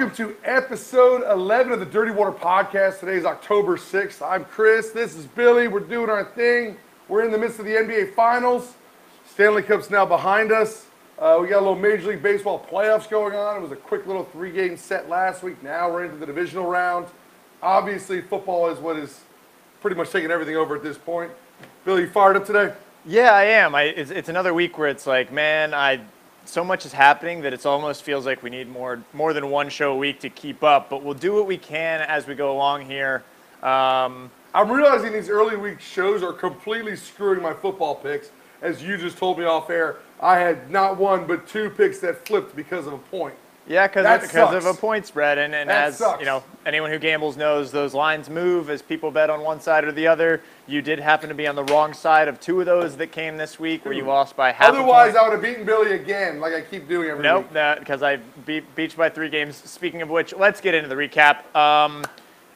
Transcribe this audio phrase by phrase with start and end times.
[0.00, 3.00] Welcome to episode 11 of the Dirty Water Podcast.
[3.00, 4.26] Today is October 6th.
[4.26, 4.92] I'm Chris.
[4.92, 5.68] This is Billy.
[5.68, 6.78] We're doing our thing.
[7.06, 8.72] We're in the midst of the NBA Finals.
[9.30, 10.86] Stanley Cup's now behind us.
[11.18, 13.58] Uh, we got a little Major League Baseball playoffs going on.
[13.58, 15.62] It was a quick little three game set last week.
[15.62, 17.06] Now we're into the divisional round.
[17.62, 19.20] Obviously, football is what is
[19.82, 21.30] pretty much taking everything over at this point.
[21.84, 22.72] Billy, you fired up today?
[23.04, 23.74] Yeah, I am.
[23.74, 26.00] I, it's, it's another week where it's like, man, I
[26.50, 29.68] so much is happening that it almost feels like we need more more than one
[29.68, 30.90] show a week to keep up.
[30.90, 33.22] But we'll do what we can as we go along here.
[33.62, 38.30] Um, I'm realizing these early week shows are completely screwing my football picks.
[38.62, 42.26] As you just told me off air, I had not one but two picks that
[42.26, 43.36] flipped because of a point.
[43.66, 46.20] Yeah, because of a point spread, and, and as sucks.
[46.20, 49.84] you know, anyone who gambles knows those lines move as people bet on one side
[49.84, 50.42] or the other.
[50.66, 53.36] You did happen to be on the wrong side of two of those that came
[53.36, 54.70] this week, where you lost by half.
[54.70, 55.14] Otherwise.
[55.14, 57.78] I would have beaten Billy again, like I keep doing every Nope, week.
[57.78, 59.56] because I beat beat you by three games.
[59.56, 61.54] Speaking of which, let's get into the recap.
[61.54, 62.04] Um,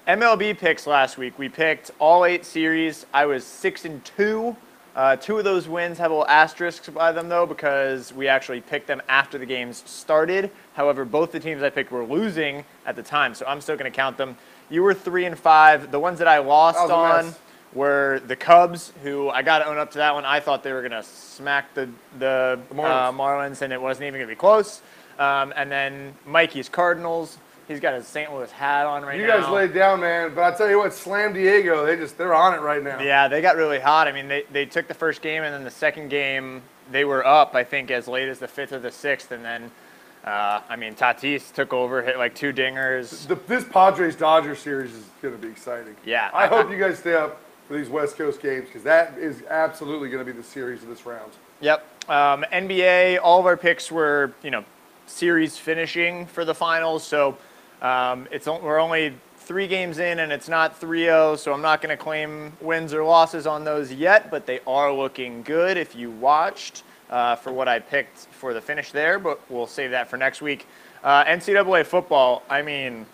[0.09, 1.39] MLB picks last week.
[1.39, 3.07] We picked all eight series.
[3.15, 4.57] I was six and two.
[4.95, 8.61] Uh, two of those wins have a little asterisks by them though, because we actually
[8.61, 10.51] picked them after the games started.
[10.75, 13.91] However, both the teams I picked were losing at the time, so I'm still going
[13.91, 14.37] to count them.
[14.71, 15.91] You were three and five.
[15.91, 17.39] The ones that I lost That on mess.
[17.75, 20.25] were the Cubs, who I got to own up to that one.
[20.25, 23.09] I thought they were going to smack the the, The Marlins.
[23.09, 24.81] uh, Marlins, and it wasn't even going to be close.
[25.19, 27.39] Um, and then Mikey's Cardinals.
[27.69, 28.33] He's got his St.
[28.33, 29.37] Louis hat on right You now.
[29.37, 30.35] You guys laid down, man.
[30.35, 33.01] But I tell you what, Slam Diego, they just they're on it right now.
[33.01, 34.07] Yeah, they got really hot.
[34.07, 37.27] I mean, they, they took the first game, and then the second game, they were
[37.27, 39.31] up, I think, as late as the fifth or the sixth.
[39.33, 39.71] And then,
[40.25, 43.27] uh, I mean, Tatis took over, hit like two dingers.
[43.27, 45.97] The, this Padres Dodgers series is going to be exciting.
[46.05, 49.17] Yeah, I, I- hope you guys stay up for these West Coast games because that
[49.17, 51.33] is absolutely going to be the series of this round.
[51.63, 52.11] Yep.
[52.11, 54.65] Um, NBA, all of our picks were, you know,
[55.07, 57.05] series finishing for the finals.
[57.05, 57.39] So
[57.85, 61.39] um, it's we're only three games in, and it's not 3-0.
[61.39, 64.91] So I'm not going to claim wins or losses on those yet, but they are
[64.91, 65.77] looking good.
[65.77, 69.91] If you watched uh, for what I picked for the finish there, but we'll save
[69.91, 70.67] that for next week.
[71.03, 72.43] Uh, NCAA football.
[72.49, 73.05] I mean,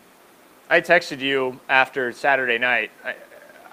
[0.68, 2.92] I texted you after Saturday night.
[3.04, 3.16] I,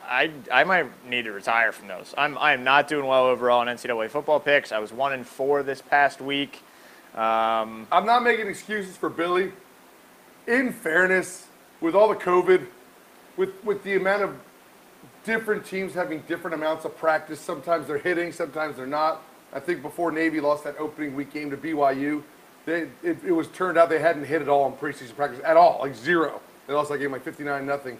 [0.09, 2.15] I, I might need to retire from those.
[2.17, 4.71] I'm I am not doing well overall in NCAA football picks.
[4.71, 6.63] I was one and four this past week.
[7.13, 9.51] Um, I'm not making excuses for Billy.
[10.47, 11.47] In fairness,
[11.81, 12.65] with all the COVID,
[13.35, 14.35] with with the amount of
[15.23, 19.21] different teams having different amounts of practice, sometimes they're hitting, sometimes they're not.
[19.53, 22.23] I think before Navy lost that opening week game to BYU,
[22.65, 25.57] they, it, it was turned out they hadn't hit at all in preseason practice at
[25.57, 26.41] all, like zero.
[26.65, 27.97] They lost that game like 59 nothing.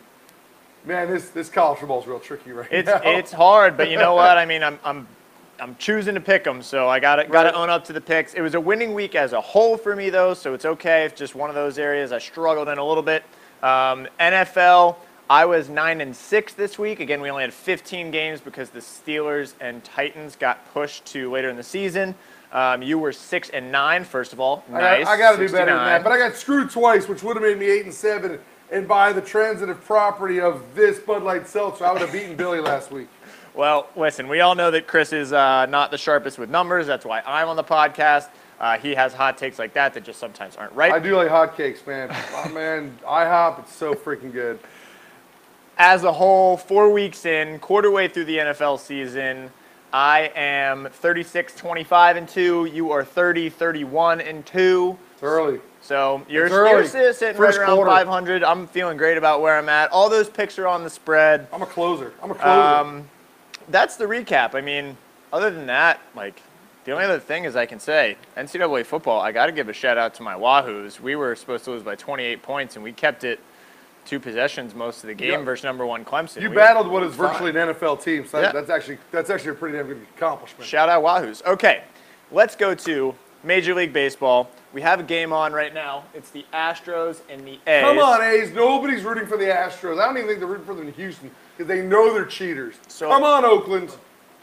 [0.85, 3.01] Man, this this college football is real tricky right it's now.
[3.03, 4.37] it's hard, but you know what?
[4.37, 5.07] I mean, I'm I'm
[5.59, 8.01] I'm choosing to pick them, so I got to got to own up to the
[8.01, 8.33] picks.
[8.33, 11.15] It was a winning week as a whole for me though, so it's okay if
[11.15, 13.23] just one of those areas I struggled in a little bit.
[13.63, 14.97] Um, NFL,
[15.29, 16.99] I was nine and six this week.
[16.99, 21.49] Again, we only had 15 games because the Steelers and Titans got pushed to later
[21.49, 22.13] in the season.
[22.51, 24.63] Um, you were six and nine, first of all.
[24.69, 25.07] I nice.
[25.07, 26.03] I got to do better than that.
[26.03, 28.39] But I got screwed twice, which would have made me eight and seven.
[28.71, 32.59] And by the transitive property of this Bud Light Seltzer, I would have beaten Billy
[32.59, 33.07] last week.
[33.57, 36.85] Well, listen, we all know that Chris is uh, not the sharpest with numbers.
[36.85, 38.27] That's why I'm on the podcast.
[38.59, 40.91] Uh, he has hot takes like that that just sometimes aren't right.
[40.91, 42.09] I do like hotcakes, man.
[42.35, 44.59] oh, man, IHOP, it's so freaking good.
[45.79, 49.49] As a whole, four weeks in, quarter way through the NFL season,
[49.91, 52.65] I am 36, 25 and two.
[52.65, 54.99] You are 30, 31 and two.
[55.13, 55.61] It's early.
[55.81, 57.89] So you're, you're si- sitting right First around quarter.
[57.89, 58.43] 500.
[58.43, 59.89] I'm feeling great about where I'm at.
[59.89, 61.47] All those picks are on the spread.
[61.51, 62.13] I'm a closer.
[62.21, 62.49] I'm a closer.
[62.51, 63.09] Um,
[63.69, 64.55] that's the recap.
[64.55, 64.97] I mean,
[65.33, 66.41] other than that, like
[66.85, 69.19] the only other thing is I can say NCAA football.
[69.21, 70.99] I got to give a shout out to my Wahoos.
[70.99, 73.39] We were supposed to lose by 28 points, and we kept it
[74.05, 75.41] two possessions most of the game Yep.
[75.41, 76.41] versus number one Clemson.
[76.41, 78.51] you We- battled what is virtually an NFL team, so that, Yeah.
[78.61, 80.65] that's actually that's actually a pretty damn good accomplishment.
[80.65, 81.45] Shout out Wahoos.
[81.45, 81.83] Okay,
[82.31, 83.13] let's go to
[83.43, 84.49] Major League Baseball.
[84.73, 86.03] We have a game on right now.
[86.13, 87.81] It's the Astros and the A's.
[87.83, 88.51] Come on, A's.
[88.51, 89.99] Nobody's rooting for the Astros.
[89.99, 92.75] I don't even think they're rooting for them in Houston because they know they're cheaters.
[92.87, 93.89] So- come on, Oakland.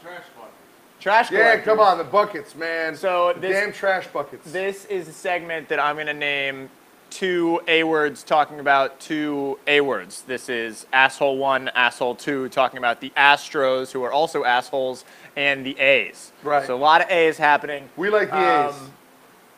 [0.03, 0.53] Trash buckets.
[0.99, 1.31] Trash.
[1.31, 2.95] Yeah, come on, the buckets, man.
[2.95, 4.51] So The this- damn trash buckets.
[4.51, 6.69] This is a segment that I'm going to name
[7.11, 10.23] two A words talking about two A words.
[10.23, 15.05] This is asshole one, asshole two, talking about the Astros, who are also assholes,
[15.37, 16.31] and the A's.
[16.43, 16.65] Right.
[16.67, 17.87] So a lot of A's happening.
[17.95, 18.37] we like the
[18.67, 18.73] A's.
[18.75, 18.91] Um,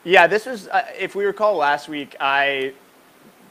[0.03, 2.73] Yeah, this was, uh, if we recall last week, I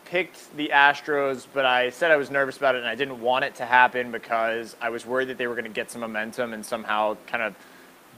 [0.06, 3.44] picked the Astros, but I said I was nervous about it and I didn't want
[3.44, 6.52] it to happen because I was worried that they were going to get some momentum
[6.52, 7.54] and somehow kind of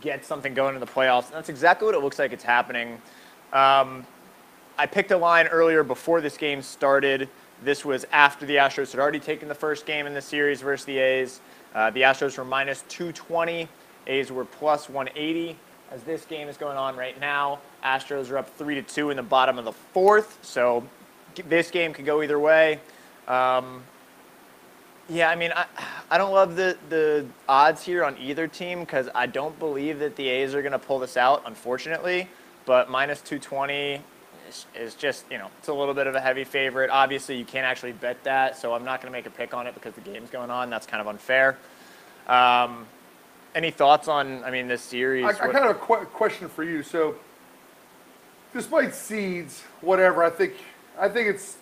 [0.00, 1.26] get something going in the playoffs.
[1.26, 3.00] And that's exactly what it looks like it's happening.
[3.52, 4.06] Um,
[4.76, 7.28] I picked a line earlier before this game started.
[7.64, 10.86] This was after the Astros had already taken the first game in the series versus
[10.86, 11.40] the A's.
[11.74, 13.68] Uh, the Astros were minus 220.
[14.06, 15.56] A's were plus 180.
[15.90, 19.16] As this game is going on right now, Astros are up three to two in
[19.16, 20.38] the bottom of the fourth.
[20.42, 20.84] So
[21.48, 22.80] this game could go either way.
[23.26, 23.82] Um,
[25.08, 25.66] yeah, I mean, I,
[26.10, 30.16] I don't love the, the odds here on either team because I don't believe that
[30.16, 32.28] the A's are going to pull this out, unfortunately.
[32.66, 34.02] But minus 220
[34.48, 36.90] is, is just, you know, it's a little bit of a heavy favorite.
[36.90, 39.66] Obviously, you can't actually bet that, so I'm not going to make a pick on
[39.66, 40.68] it because the game's going on.
[40.68, 41.56] That's kind of unfair.
[42.26, 42.86] Um,
[43.54, 45.24] any thoughts on, I mean, this series?
[45.24, 46.82] I, I kind of have a que- question for you.
[46.82, 47.14] So,
[48.52, 50.52] despite seeds, whatever, I think
[50.98, 51.56] I think it's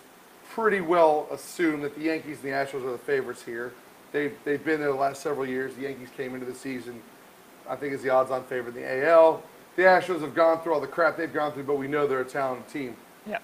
[0.51, 3.73] pretty well assumed that the Yankees and the Astros are the favorites here.
[4.11, 5.75] They've they've been there the last several years.
[5.75, 7.01] The Yankees came into the season,
[7.69, 9.43] I think, is the odds-on favorite in the AL.
[9.75, 12.21] The Astros have gone through all the crap they've gone through, but we know they're
[12.21, 12.95] a talented team.
[13.27, 13.39] yeah.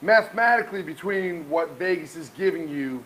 [0.00, 3.04] Mathematically, between what Vegas is giving you,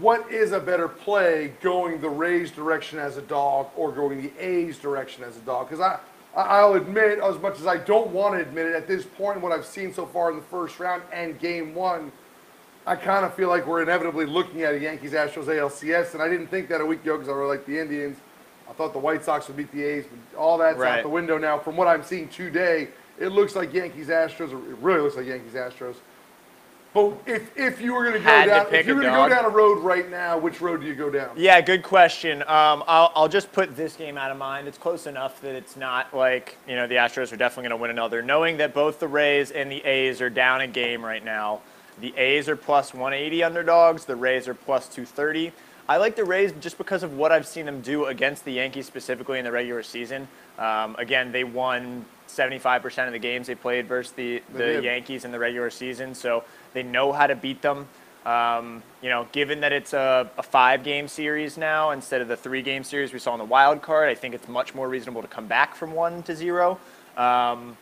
[0.00, 4.32] what is a better play going the Rays direction as a dog or going the
[4.38, 5.68] A's direction as a dog?
[5.68, 5.98] Because I-
[6.34, 9.52] I'll admit, as much as I don't want to admit it, at this point, what
[9.52, 12.10] I've seen so far in the first round and game one,
[12.86, 16.28] I kind of feel like we're inevitably looking at a Yankees Astros ALCS, and I
[16.28, 18.16] didn't think that a week ago because I really like the Indians.
[18.68, 21.36] I thought the White Sox would beat the A's, but all that's out the window
[21.36, 21.58] now.
[21.58, 22.88] From what I'm seeing today,
[23.20, 24.52] it looks like Yankees Astros.
[24.52, 25.96] It really looks like Yankees Astros.
[26.94, 28.96] But if if you were going to go Had to down, pick if you a
[28.96, 29.30] were going to go dog.
[29.30, 31.30] down a road right now, which road do you go down?
[31.36, 32.42] Yeah, good question.
[32.42, 34.68] Um, I'll, I'll just put this game out of mind.
[34.68, 37.82] It's close enough that it's not like, you know, the Astros are definitely going to
[37.82, 38.20] win another.
[38.22, 41.60] Knowing that both the Rays and the A's are down a game right now,
[42.00, 45.52] the A's are plus 180 underdogs, the Rays are plus 230.
[45.88, 48.86] I like the Rays just because of what I've seen them do against the Yankees
[48.86, 50.28] specifically in the regular season.
[50.58, 54.84] Um, again, they won 75% of the games they played versus the, They the did.
[54.84, 57.88] Yankees in the regular season, so they know how to beat them.
[58.24, 62.84] Um, you know, given that it's a, a five-game series now instead of the three-game
[62.84, 65.48] series we saw in the wild card, I think it's much more reasonable to come
[65.48, 66.78] back from one to zero.
[67.16, 67.76] Um,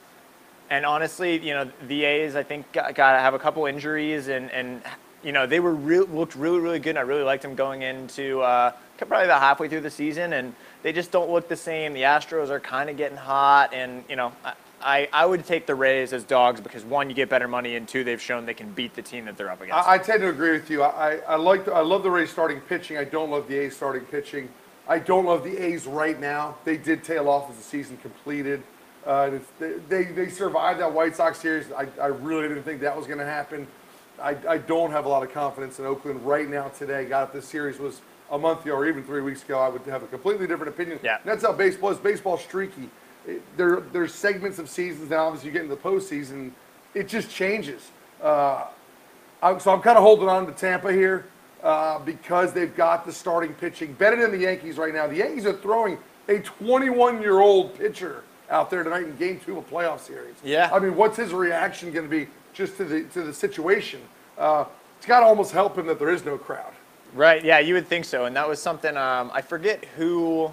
[0.70, 4.28] and honestly, you know, the A's I think got, got to have a couple injuries,
[4.28, 4.81] and and
[5.22, 6.90] you know they were looked really really good.
[6.90, 10.54] And I really liked them going into uh, probably about halfway through the season, and
[10.82, 11.93] they just don't look the same.
[11.93, 14.32] The Astros are kind of getting hot, and you know.
[14.44, 17.77] I, I, I would take the Rays as dogs because one, you get better money,
[17.77, 19.88] and two, they've shown they can beat the team that they're up against.
[19.88, 20.82] I, I tend to agree with you.
[20.82, 22.97] I, I, like the, I love the Rays starting pitching.
[22.97, 24.49] I don't love the A's starting pitching.
[24.88, 26.56] I don't love the A's right now.
[26.65, 28.62] They did tail off as the season completed.
[29.06, 31.71] Uh, they, they they survived that White Sox series.
[31.73, 33.67] I, I really didn't think that was going to happen.
[34.21, 37.06] I, I don't have a lot of confidence in Oakland right now today.
[37.06, 39.82] God, if this series was a month ago or even three weeks ago, I would
[39.82, 41.00] have a completely different opinion.
[41.03, 41.17] Yeah.
[41.17, 41.99] And that's how baseball is.
[41.99, 42.91] Baseball's streaky.
[43.31, 45.27] It, there, there's segments of seasons now.
[45.27, 46.50] Obviously, you get into the postseason,
[46.94, 47.91] it just changes.
[48.23, 48.67] Uh,
[49.43, 51.27] I'm, so I'm kind of holding on to Tampa here
[51.62, 55.06] uh, because they've got the starting pitching better than the Yankees right now.
[55.06, 55.99] The Yankees are throwing
[56.29, 60.35] a 21 year old pitcher out there tonight in Game Two of a playoff series.
[60.43, 60.71] Yeah.
[60.73, 64.01] I mean, what's his reaction going to be just to the to the situation?
[64.37, 64.65] Uh,
[64.99, 66.72] it's got to almost help him that there is no crowd.
[67.15, 67.44] Right.
[67.44, 68.27] Yeah, you would think so.
[68.27, 70.51] And that was something um, I forget who.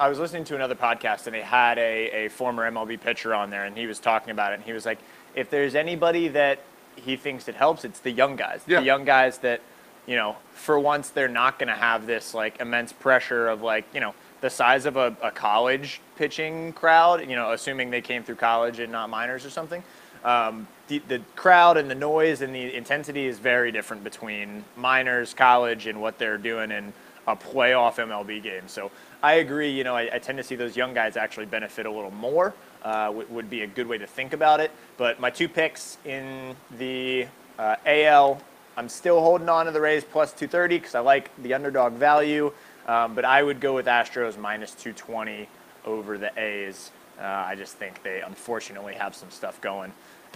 [0.00, 3.50] I was listening to another podcast and they had a, a former MLB pitcher on
[3.50, 4.98] there and he was talking about it and he was like,
[5.34, 6.60] if there's anybody that
[6.96, 8.62] he thinks it helps, it's the young guys.
[8.66, 8.80] Yeah.
[8.80, 9.60] The young guys that,
[10.06, 13.84] you know, for once they're not going to have this like immense pressure of like,
[13.92, 18.22] you know, the size of a, a college pitching crowd, you know, assuming they came
[18.22, 19.84] through college and not minors or something.
[20.24, 25.34] Um, the, the crowd and the noise and the intensity is very different between minors,
[25.34, 26.94] college, and what they're doing in
[27.26, 28.66] a playoff MLB game.
[28.66, 28.90] So
[29.22, 29.70] I agree.
[29.70, 32.54] You know, I, I tend to see those young guys actually benefit a little more.
[32.82, 34.70] Uh, would be a good way to think about it.
[34.96, 37.26] But my two picks in the
[37.58, 38.40] uh, AL,
[38.78, 42.50] I'm still holding on to the Rays plus 230 because I like the underdog value.
[42.86, 45.46] Um, but I would go with Astros minus 220
[45.84, 46.90] over the A's.
[47.20, 49.92] Uh, I just think they unfortunately have some stuff going.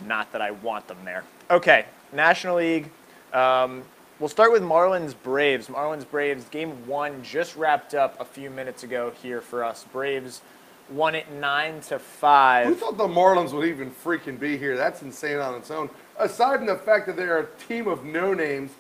[0.06, 1.24] Not that I want them there.
[1.50, 2.90] Okay, National League.
[3.32, 3.84] Um,
[4.18, 5.68] we'll start with Marlins Braves.
[5.68, 9.84] Marlins Braves game one just wrapped up a few minutes ago here for us.
[9.92, 10.42] Braves
[10.90, 12.66] won it nine to five.
[12.66, 14.76] Who thought the Marlins would even freaking be here?
[14.76, 15.90] That's insane on its own.
[16.18, 18.72] Aside from the fact that they're a team of no names,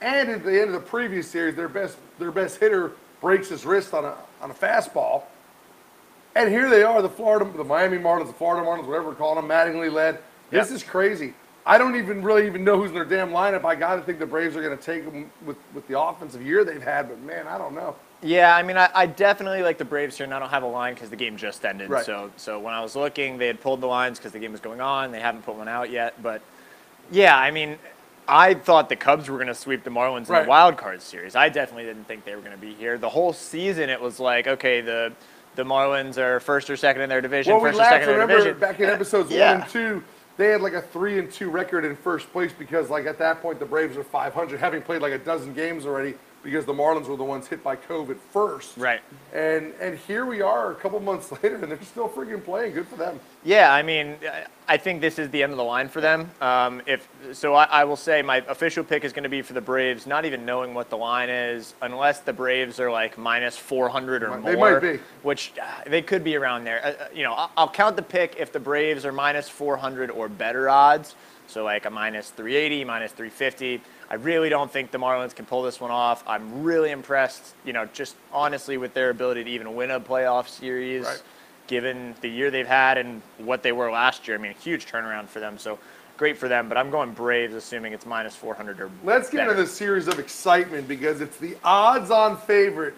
[0.00, 3.66] and at the end of the previous series, their best their best hitter breaks his
[3.66, 5.24] wrist on a on a fastball.
[6.34, 9.36] And here they are, the Florida, the Miami Marlins, the Florida Marlins, whatever we're calling
[9.36, 10.18] them, Mattingly led.
[10.50, 11.34] This is crazy.
[11.68, 13.64] I don't even really even know who's in their damn lineup.
[13.66, 16.40] I got to think the Braves are going to take them with, with the offensive
[16.40, 17.94] year they've had, but man, I don't know.
[18.22, 20.66] Yeah, I mean, I, I definitely like the Braves here, and I don't have a
[20.66, 21.90] line because the game just ended.
[21.90, 22.06] Right.
[22.06, 24.62] So, so when I was looking, they had pulled the lines because the game was
[24.62, 25.12] going on.
[25.12, 26.40] They haven't put one out yet, but
[27.10, 27.76] yeah, I mean,
[28.26, 31.36] I thought the Cubs were going to sweep the Marlins in the wild card series.
[31.36, 32.96] I definitely didn't think they were going to be here.
[32.96, 35.12] The whole season, it was like, okay, the
[35.54, 38.06] the Marlins are first or second in their division, Well, we first or second in
[38.06, 38.60] their Remember division.
[38.60, 39.52] back in episodes Yeah.
[39.54, 40.04] one and two,
[40.38, 43.42] they had like a three and two record in first place because, like at that
[43.42, 46.14] point, the Braves were 500, having played like a dozen games already
[46.50, 48.76] because the Marlins were the ones hit by COVID first.
[48.76, 49.00] Right.
[49.34, 52.74] And and here we are a couple months later, and they're still freaking playing.
[52.74, 53.20] Good for them.
[53.44, 54.16] Yeah, I mean,
[54.68, 56.30] I- think this is the end of the line for them.
[56.40, 59.52] Um, if so, I, I will say my official pick is going to be for
[59.52, 63.56] the Braves, not even knowing what the line is, unless the Braves are like minus
[63.56, 64.50] 400 or They more.
[64.52, 65.02] They might be.
[65.22, 66.84] Which uh, they could be around there.
[66.84, 70.10] Uh, uh, you know, I'll, I'll count the pick if the Braves are minus 400
[70.10, 71.14] or better odds.
[71.48, 73.80] So like a minus 380, minus 350.
[74.10, 76.22] I really don't think the Marlins can pull this one off.
[76.26, 80.46] I'm really impressed, you know, just honestly with their ability to even win a playoff
[80.48, 81.22] series Right.
[81.66, 84.36] given the year they've had and what they were last year.
[84.36, 85.58] I mean, a huge turnaround for them.
[85.58, 85.78] So
[86.18, 86.68] great for them.
[86.68, 89.50] But I'm going Braves, assuming it's minus 400 or Let's get better.
[89.52, 92.94] into the series of excitement because it's the odds-on favorite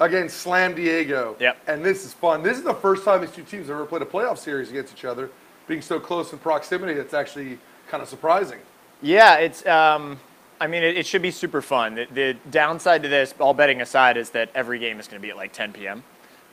[0.00, 1.36] against Slam Diego.
[1.38, 1.56] Yep.
[1.66, 2.42] And this is fun.
[2.42, 4.92] This is the first time these two teams have ever played a playoff series against
[4.94, 5.30] each other,
[5.68, 6.94] being so close in proximity.
[6.94, 8.58] It's actually kind of surprising.
[9.02, 9.66] Yeah, it's.
[9.66, 10.18] Um,
[10.60, 11.94] I mean, it, it should be super fun.
[11.94, 15.22] The, the downside to this, all betting aside, is that every game is going to
[15.22, 16.02] be at like 10 p.m.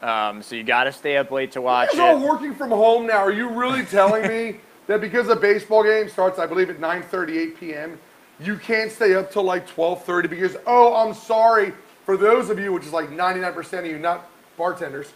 [0.02, 2.28] Um, so you got to stay up late to watch all it.
[2.28, 3.20] working from home now.
[3.20, 7.58] Are you really telling me that because a baseball game starts, I believe, at 9:38
[7.58, 8.00] p.m.,
[8.40, 11.74] you can't stay up till like 12:30 because oh, I'm sorry
[12.06, 15.14] for those of you, which is like 99% of you, not bartenders,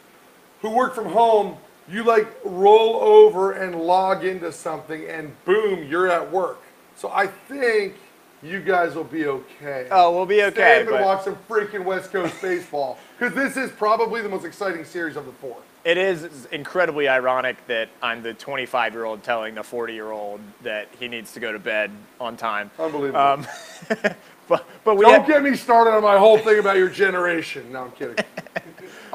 [0.61, 1.57] who work from home.
[1.89, 6.61] You like roll over and log into something, and boom, you're at work.
[6.95, 7.95] So I think
[8.41, 9.87] you guys will be okay.
[9.91, 10.81] Oh, we'll be Stay okay.
[10.81, 14.45] up and But watch some freaking West Coast baseball because this is probably the most
[14.45, 15.57] exciting series of the four.
[15.83, 20.41] it is incredibly ironic that I'm the 25 year old telling the 40 year old
[20.63, 22.71] that he needs to go to bed on time.
[22.79, 23.19] Unbelievable.
[23.19, 23.47] Um,
[24.47, 27.71] but but we Don't get me started on my whole thing about your generation.
[27.71, 28.15] No, I'm kidding.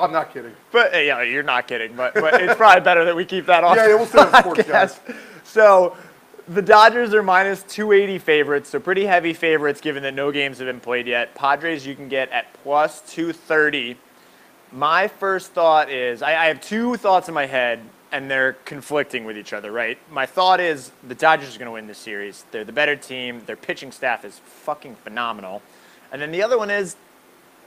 [0.01, 0.53] I'm not kidding.
[0.73, 1.95] But uh, yeah, you're not kidding.
[1.95, 3.77] But but it's probably better that we keep that off.
[3.77, 5.01] Yeah, yeah, we'll stay on sports, guys.
[5.45, 5.97] So
[6.49, 10.67] the Dodgers are minus 280 favorites, so pretty heavy favorites given that no games have
[10.67, 11.35] been played yet.
[11.35, 13.97] Padres you can get at plus 230.
[14.73, 17.81] My first thought is I, I have two thoughts in my head,
[18.13, 19.99] and they're conflicting with each other, right?
[20.11, 22.45] My thought is the Dodgers are going to win this series.
[22.51, 23.43] They're the better team.
[23.47, 25.63] Their pitching staff is fucking phenomenal.
[26.13, 26.97] And then the other one is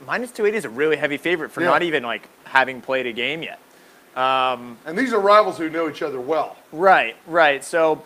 [0.06, 1.68] minus 280 is a really heavy favorite for Yeah.
[1.70, 3.58] not even like having played a game yet.
[4.16, 6.56] Um, and these are rivals who know each other well.
[6.72, 7.64] Right, right.
[7.64, 8.02] So,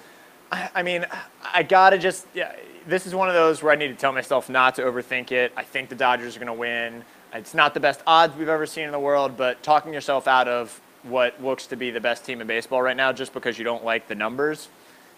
[0.51, 1.05] I, I mean,
[1.53, 2.27] I gotta just.
[2.35, 2.55] Yeah,
[2.87, 5.53] this is one of those where I need to tell myself not to overthink it.
[5.57, 7.05] I think the Dodgers are gonna win.
[7.35, 10.49] It's not the best odds we've ever seen in the world, but talking yourself out
[10.49, 13.65] of what looks to be the best team in baseball right now just because you
[13.65, 14.69] don't like the numbers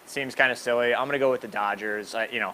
[0.05, 0.93] seems kind of silly.
[0.93, 2.13] I'm gonna go with the Dodgers.
[2.15, 2.53] I, you know,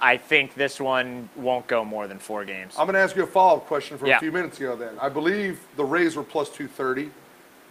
[0.00, 2.74] I, think this one won't go more than four games.
[2.78, 4.16] I'm going to ask you a follow-up question from Yeah.
[4.16, 4.76] a few minutes ago.
[4.76, 7.10] Then I believe the Rays were plus 230,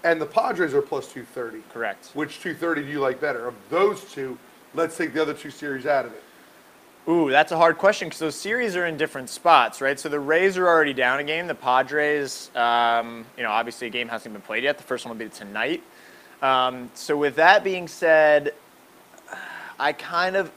[0.04, 1.64] and the Padres are plus 230.
[1.74, 2.12] Correct.
[2.14, 3.48] Which 230 do you like better?
[3.48, 4.38] Of those two,
[4.74, 6.24] let's take the other two series out of it.
[7.08, 10.00] Ooh, that's a hard question because those series are in different spots, right?
[10.00, 11.46] So the Rays are already down a game.
[11.46, 14.78] The Padres, um, you know, obviously a game hasn't been played yet.
[14.78, 15.84] The first one will be tonight.
[16.42, 18.54] Um, so with that being said,
[19.80, 20.52] I kind of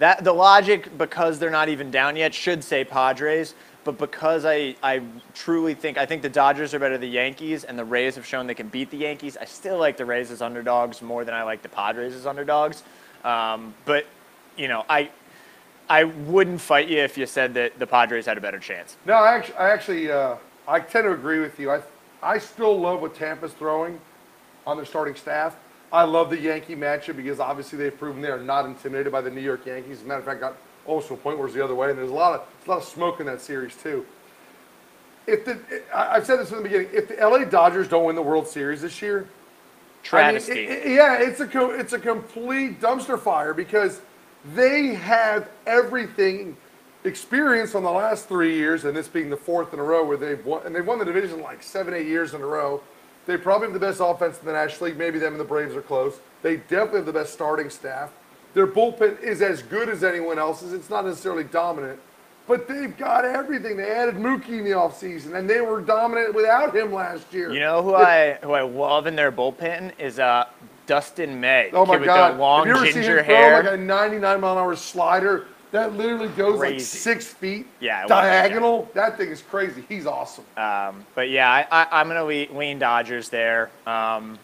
[0.00, 3.54] that the logic because they're not even down yet should say Padres,
[3.84, 5.02] but because I I
[5.34, 8.26] truly think I think the Dodgers are better than the Yankees and the Rays have
[8.26, 9.36] shown they can beat the Yankees.
[9.40, 12.82] I still like the Rays as underdogs more than I like the Padres as underdogs.
[13.24, 14.06] Um, but
[14.56, 15.10] you know, I
[15.90, 18.96] I wouldn't fight you if you said that the Padres had a better chance.
[19.04, 21.70] No, I actually, I, actually uh, I tend to agree with you.
[21.70, 21.82] I,
[22.22, 24.00] I still love what Tampa's throwing
[24.66, 25.56] on their starting staff.
[25.92, 29.30] I love the Yankee matchup because obviously they've proven they are not intimidated by the
[29.30, 29.98] New York Yankees.
[29.98, 30.56] As a matter of fact, got
[30.86, 32.70] almost to a point where it's the other way, and there's a lot of a
[32.70, 34.06] lot of smoke in that series too.
[35.26, 35.58] If the
[35.94, 38.82] I've said this from the beginning, if the LA Dodgers don't win the World Series
[38.82, 39.26] this year,
[40.12, 44.00] I mean, it- it- yeah, it's a co- it's a complete dumpster fire because
[44.54, 46.56] they have everything
[47.04, 50.16] experienced on the last three years, and this being the fourth in a row where
[50.16, 52.80] they've won, and they've won the division like seven, eight years in a row.
[53.30, 54.98] They probably have the best offense in the National League.
[54.98, 56.18] Maybe them and the Braves are close.
[56.42, 58.10] They definitely have the best starting staff.
[58.54, 60.72] Their bullpen is as good as anyone else's.
[60.72, 62.00] It's not necessarily dominant,
[62.48, 63.76] but they've got everything.
[63.76, 67.52] They added Mookie in the offseason, and they were dominant without him last year.
[67.52, 70.46] You know who I who I love in their bullpen is uh,
[70.88, 71.70] Dustin May.
[71.72, 72.30] Oh my God!
[72.30, 73.62] With the long Have you ever seen ginger him hair.
[73.62, 78.06] throw like a 99 mile an hour slider that literally goes like six feet Yeah,
[78.06, 78.88] diagonal.
[78.94, 79.84] That thing is crazy.
[79.88, 80.44] He's awesome.
[80.56, 83.70] Um, but yeah, I, going to lean, lean Dodgers there.
[83.86, 84.38] Um,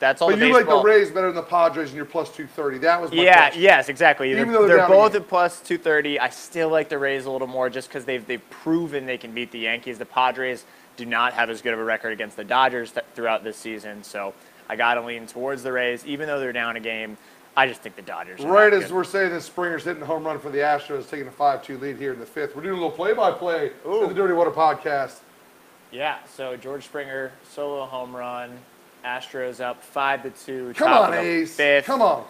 [0.00, 2.46] that's all but you like the Rays better than the Padres, and you're plus two
[2.46, 2.78] thirty.
[2.78, 3.62] That was my yeah, question.
[3.62, 4.32] yes, exactly.
[4.32, 6.18] They're, Even though they're they're both at plus 230.
[6.18, 9.32] I still like the Rays a little more just because they've, they've proven they can
[9.32, 9.98] beat the Yankees.
[9.98, 10.64] The Padres
[10.96, 14.02] do not have as good of a record against the Dodgers th- throughout this season.
[14.02, 14.34] So
[14.68, 17.16] I got to lean towards the Rays, even though they're down a game.
[17.56, 18.40] I just think the Dodgers.
[18.40, 18.92] Are Right as good.
[18.92, 21.96] we're saying this, Springer's hitting a home run for the Astros, taking a 5-2 lead
[21.96, 22.56] here in the fifth.
[22.56, 24.02] We're doing a little play-by-play Ooh.
[24.02, 25.18] of the Dirty Water podcast.
[25.92, 28.58] Yeah, so George Springer solo home run.
[29.04, 30.72] Astros up five to two.
[30.76, 31.54] Come on, A's.
[31.54, 31.84] Fifth.
[31.84, 32.22] Come on.
[32.22, 32.24] A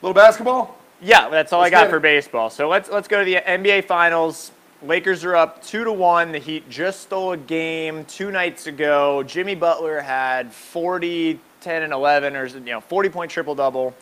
[0.00, 0.78] little basketball?
[1.02, 2.48] Yeah, that's all Let's I got for baseball.
[2.48, 4.52] So let's let's go to the NBA Finals.
[4.82, 6.32] Lakers are up two to one.
[6.32, 9.22] The Heat just stole a game two nights ago.
[9.24, 13.94] Jimmy Butler had 40, 10, and 11, or you know, 40 point triple double.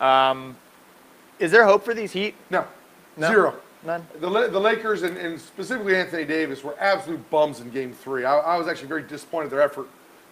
[0.00, 0.56] Um,
[1.38, 2.34] is there hope for these Heat?
[2.50, 2.66] No.
[3.16, 3.28] No?
[3.28, 3.54] Zero.
[3.84, 4.06] None.
[4.18, 8.24] The, the Lakers and, and specifically Anthony Davis were absolute bums in Game Three.
[8.24, 9.88] I, I was actually very disappointed in their effort.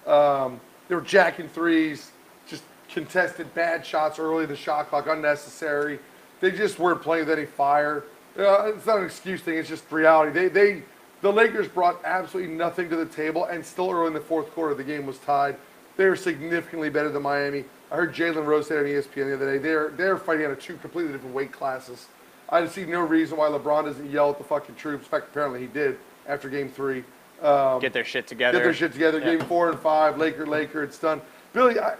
[0.07, 2.11] Um, they were jacking threes,
[2.47, 5.99] just contested bad shots early the shot clock, unnecessary.
[6.41, 8.05] They just weren't playing with any fire.
[8.39, 10.31] Uh, it's not an excuse thing; it's just reality.
[10.31, 10.83] They, they,
[11.23, 14.75] the Lakers brought absolutely nothing to the table, and still early in the fourth quarter,
[14.75, 15.57] the game was tied.
[15.97, 17.65] They were significantly better than Miami.
[17.91, 19.59] I heard Jalen Rose say on ESPN the other day.
[19.59, 22.07] They're they're fighting out of two completely different weight classes.
[22.51, 25.05] I see no reason why LeBron doesn't yell at the fucking troops.
[25.05, 27.05] In fact, apparently he did after Game Three.
[27.43, 28.59] Um, Get their shit together.
[28.59, 29.21] get their shit together.
[29.21, 29.37] Yeah.
[29.37, 30.83] Game four and five, Laker, Laker.
[30.83, 31.21] It's done.
[31.53, 31.97] Billy, I,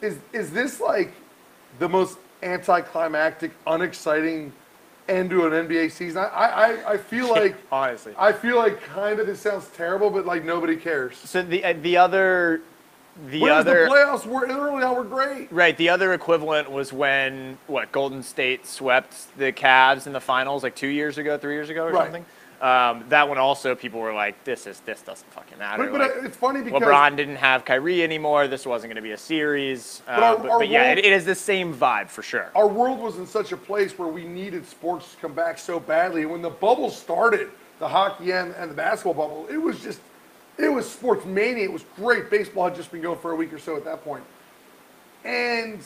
[0.00, 1.12] is is this like
[1.78, 4.52] the most anticlimactic, unexciting
[5.08, 6.18] end to an NBA season?
[6.18, 6.26] I
[6.84, 8.12] I, I feel like Honestly.
[8.18, 11.16] I feel like kind of this sounds terrible, but like nobody cares.
[11.16, 12.60] So the uh, the other
[13.28, 15.52] the other the playoffs were early on were great.
[15.52, 15.76] Right.
[15.76, 20.74] The other equivalent was when what Golden State swept the Cavs in the finals like
[20.74, 22.04] two years ago, three years ago, or Right.
[22.04, 22.24] something.
[22.62, 26.00] Um, that one also, people were like, "This is this doesn't fucking matter." But, but
[26.16, 28.46] Like, it's funny because LeBron didn't have Kyrie anymore.
[28.46, 30.00] This wasn't going to be a series.
[30.06, 32.52] Uh, our- but, our but yeah, world- it, it is the same vibe for sure.
[32.54, 35.80] our world was in such a place where we needed sports to come back so
[35.80, 36.22] badly.
[36.22, 39.98] And when the bubble started, the hockey and, and the basketball bubble, it was just,
[40.58, 41.64] it was sports mania.
[41.64, 42.30] It was great.
[42.30, 44.24] Baseball had just been going for a week or so at that point.
[45.24, 45.80] And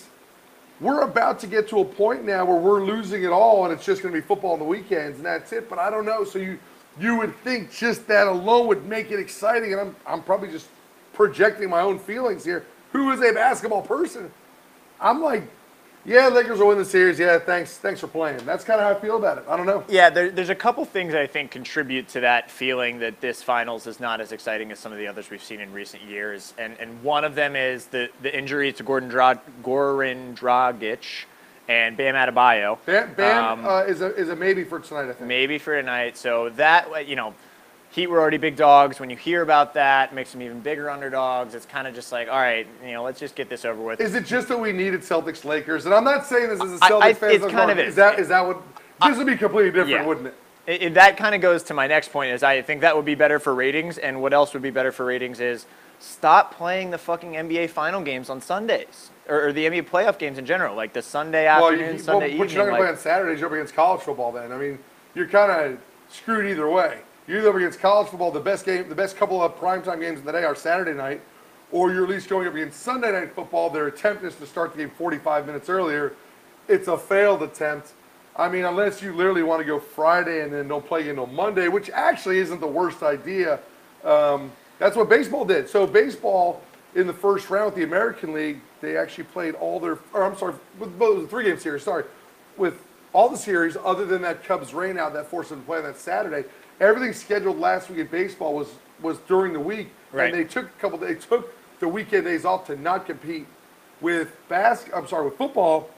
[0.80, 3.84] we're about to get to a point now where we're losing it all and it's
[3.84, 5.68] just going to be football on the weekends and that's it.
[5.70, 6.24] But I don't know.
[6.24, 6.58] So you,
[6.98, 9.72] you would think just that alone would make it exciting.
[9.72, 10.68] And I'm, I'm probably just
[11.12, 12.66] projecting my own feelings here.
[12.92, 14.30] Who is a basketball person?
[15.00, 15.42] I'm like,
[16.06, 17.18] yeah, Lakers will win the series.
[17.18, 18.38] Yeah, thanks, thanks for playing.
[18.46, 19.44] That's kind of how I feel about it.
[19.48, 19.84] I don't know.
[19.88, 23.86] Yeah, there, there's a couple things I think contribute to that feeling that this finals
[23.86, 26.76] is not as exciting as some of the others we've seen in recent years, and
[26.78, 31.24] and one of them is the the injury to Gordon Dra- Goran Dragic
[31.68, 32.78] and Bam Adebayo.
[32.86, 35.08] Bam, Bam Um, uh, is a is a maybe for tonight.
[35.10, 35.26] I think.
[35.26, 36.16] maybe for tonight.
[36.16, 37.34] So that you know,
[37.90, 39.00] Heat were already big dogs.
[39.00, 41.54] When you hear about that, it makes them even bigger underdogs.
[41.54, 44.00] It's kind of just like, all right, you know, let's just get this over with.
[44.00, 45.86] Is it just that we needed Celtics Lakers?
[45.86, 47.30] And I'm not saying this as a Celtics I- fan.
[47.30, 47.94] it's I'm kind of is is.
[47.96, 48.60] that is that what?
[49.06, 50.04] This would be completely different, yeah.
[50.06, 50.34] wouldn't it?
[50.66, 52.32] It, it- that kind of goes to my next point.
[52.32, 54.92] Is I think that would be better for ratings, and what else would be better
[54.92, 55.64] for ratings is
[55.98, 60.36] stop playing the fucking NBA final games on Sundays or, or the NBA playoff games
[60.36, 62.38] in general, like the Sunday Well, afternoon, you, Sunday well, evening.
[62.40, 63.40] but you're not going to play on Saturdays.
[63.40, 64.32] You're up against college football.
[64.32, 64.78] Then I mean,
[65.14, 65.78] you're kind of
[66.10, 66.98] screwed either way.
[67.28, 68.30] You're up against college football.
[68.30, 71.20] The best game, the best couple of primetime games of the day are Saturday night,
[71.72, 73.68] or you're at least going up against Sunday night football.
[73.68, 76.12] Their attempt is to start the game 45 minutes earlier.
[76.68, 77.94] It's a failed attempt.
[78.36, 81.26] I mean, unless you literally want to go Friday and then don't play again until
[81.26, 83.58] Monday, which actually isn't the worst idea.
[84.04, 85.68] Um, that's what baseball did.
[85.68, 86.62] So baseball
[86.94, 89.98] in the first round with the American League, they actually played all their.
[90.12, 91.82] Or I'm sorry, with both the three game series.
[91.82, 92.04] Sorry,
[92.56, 92.80] with
[93.12, 95.84] all the series other than that Cubs rain out that forced them to play on
[95.84, 96.46] that Saturday.
[96.80, 98.68] Everything scheduled last week in baseball was
[99.02, 100.32] was during the week, Right.
[100.32, 100.98] and they took a couple.
[100.98, 103.46] They took the weekend days off to not compete
[104.00, 104.86] with bas.
[104.94, 105.90] I'm sorry, with football,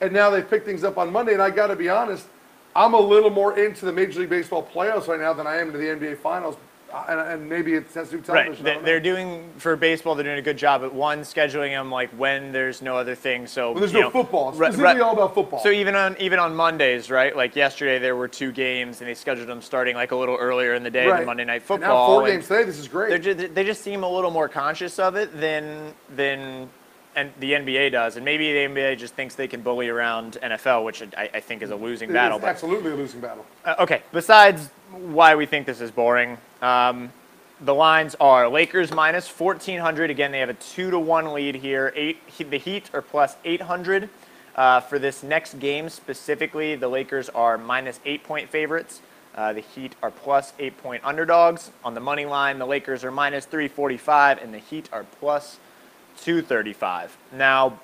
[0.00, 1.34] and now they picked things up on Monday.
[1.34, 2.26] And I got to be honest,
[2.74, 5.72] I'm a little more into the Major League Baseball playoffs right now than I am
[5.72, 6.56] to the NBA Finals,
[7.08, 8.64] and, and maybe it's has to do with Right.
[8.64, 10.14] They, they're doing for baseball.
[10.14, 13.46] They're doing a good job at one scheduling them like when there's no other thing.
[13.46, 14.52] So Well, there's you no know, football.
[14.52, 15.00] right- Specifically right.
[15.00, 15.60] all about football.
[15.60, 17.36] So even on even on Mondays, right?
[17.36, 20.74] Like yesterday, there were two games, and they scheduled them starting like a little earlier
[20.74, 21.18] in the day right.
[21.18, 22.08] than Monday Night And Football.
[22.08, 22.64] now four and games today.
[22.64, 23.20] This is great.
[23.22, 26.68] Just, they just seem a little more conscious of it than than
[27.16, 30.84] and the NBA does, and maybe the NBA just thinks they can bully around NFL,
[30.84, 32.38] which I, I think is a losing It battle.
[32.38, 33.44] is But absolutely a losing battle.
[33.64, 37.12] uh, okay, besides why we think this is boring, um,
[37.60, 40.10] the lines are Lakers minus 1400.
[40.10, 41.92] Again, they have a two to one lead here.
[41.96, 44.08] Eight, the Heat are plus 800.
[44.54, 49.00] Uh, for this next game specifically, the Lakers are minus eight point favorites.
[49.34, 51.70] Uh, the Heat are plus eight point underdogs.
[51.84, 55.58] On the money line, the Lakers are minus 345 and the Heat are plus
[56.22, 57.16] 235.
[57.32, 57.78] Now,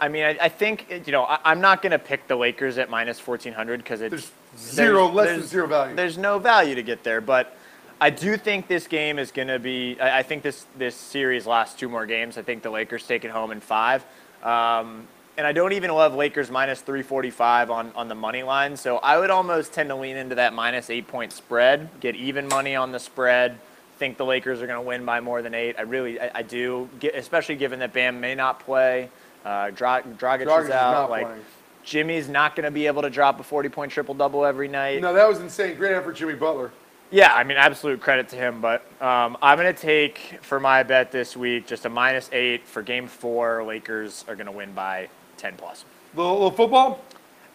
[0.00, 2.78] I mean, I, I think, you know, I, am not going to pick the Lakers
[2.78, 5.96] at minus 1400 because it's there's zero, there's, less there's, than zero value.
[5.96, 7.56] There's no value to get there, but
[8.00, 10.00] I do think this game is going to be.
[10.00, 12.38] I, I, think this this series lasts two more games.
[12.38, 14.04] I think the Lakers take it home in five.
[14.42, 18.76] Um, and I don't even love Lakers minus 345 on, on the money line.
[18.76, 22.48] So I would almost tend to lean into that minus eight point spread, get even
[22.48, 23.58] money on the spread.
[23.98, 25.76] Think the Lakers are going to win by more than eight.
[25.78, 29.10] I really, I, I do, get, especially given that Bam may not play.
[29.44, 31.10] Uh, Dra- Dragic, Dragic is out.
[31.10, 31.40] like playing.
[31.82, 35.00] Jimmy's not going to be able to drop a 40 point triple double every night.
[35.00, 35.76] No, that was insane.
[35.76, 36.70] Great effort, Jimmy Butler.
[37.10, 38.60] Yeah, I mean, absolute credit to him.
[38.60, 42.66] But um, I'm going to take for my bet this week just a minus eight
[42.66, 43.64] for game four.
[43.64, 45.84] Lakers are going to win by 10 plus.
[46.14, 47.00] Little, little football?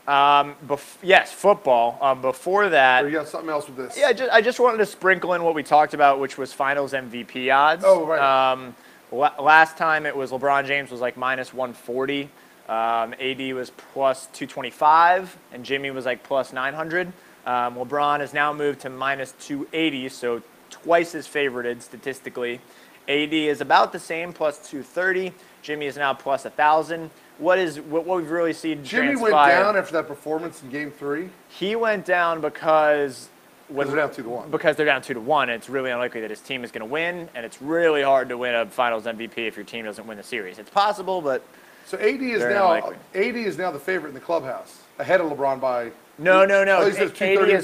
[0.07, 1.97] Um, bef- yes, football.
[2.01, 3.97] Um, before that, Or you got something else with this?
[3.97, 6.51] yeah, I just, I just wanted to sprinkle in what we talked about, which was
[6.51, 7.83] Finals MVP odds.
[7.85, 8.51] Oh, right.
[8.51, 8.75] Um,
[9.11, 12.29] last time it was LeBron James was like minus 140.
[12.67, 17.07] Um, AD was plus 225, and Jimmy was like plus 900.
[17.45, 20.41] Um, LeBron has now moved to minus 280, so
[20.71, 22.59] twice as favorited statistically.
[23.07, 25.31] AD is about the same, plus 230.
[25.61, 27.11] Jimmy is now plus 1,000.
[27.37, 29.31] What is what, what we've really seen Jimmy transpire?
[29.31, 31.29] went down after that performance in game three.
[31.49, 33.29] He went down because
[33.67, 34.51] Because they're down two to one.
[34.51, 35.49] because they're down two to one.
[35.49, 38.29] And it's really unlikely that his team is going to win, and it's really hard
[38.29, 40.59] to win a Finals MVP if your team doesn't win the series.
[40.59, 41.43] It's possible, but
[41.85, 42.97] So AD is now unlikely.
[43.15, 45.91] AD is now the favorite in the clubhouse, ahead of LeBron by.
[46.19, 46.77] no, no, no.
[46.77, 47.11] Oh, he AD is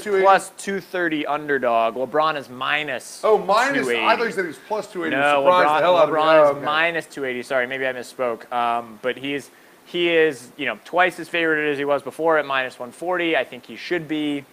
[0.02, 0.22] 280?
[0.22, 1.94] plus 230 underdog.
[1.94, 3.20] LeBron is minus.
[3.24, 3.86] Oh, minus.
[3.86, 4.04] 280.
[4.04, 5.16] I thought you said he was plus 280.
[5.20, 6.20] No, LeBron, the hell out of me.
[6.20, 6.64] Oh, is okay.
[6.64, 7.42] minus 280.
[7.44, 8.50] Sorry, maybe I misspoke.
[8.52, 9.50] Um, but he's
[9.84, 13.36] he is you know twice as favored as he was before at minus 140.
[13.36, 14.44] I think he should be.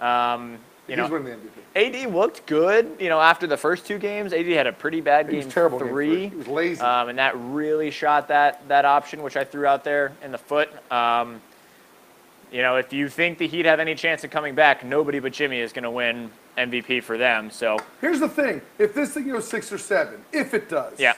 [0.00, 1.38] Um, you He's know, winning
[1.74, 2.04] the MVP.
[2.06, 2.96] AD looked good.
[2.98, 5.78] You know, after the first two games, AD had a pretty bad game terrible.
[5.78, 6.28] game three.
[6.28, 6.80] He was lazy.
[6.80, 10.38] Um, and that really shot that that option, which I threw out there in the
[10.38, 10.70] foot.
[10.90, 11.40] Um,
[12.50, 15.32] you know, if you think the Heat have any chance of coming back, nobody but
[15.34, 17.50] Jimmy is going to win MVP for them.
[17.50, 21.14] So Here's the thing: if this thing goes six or seven, if it does, yeah,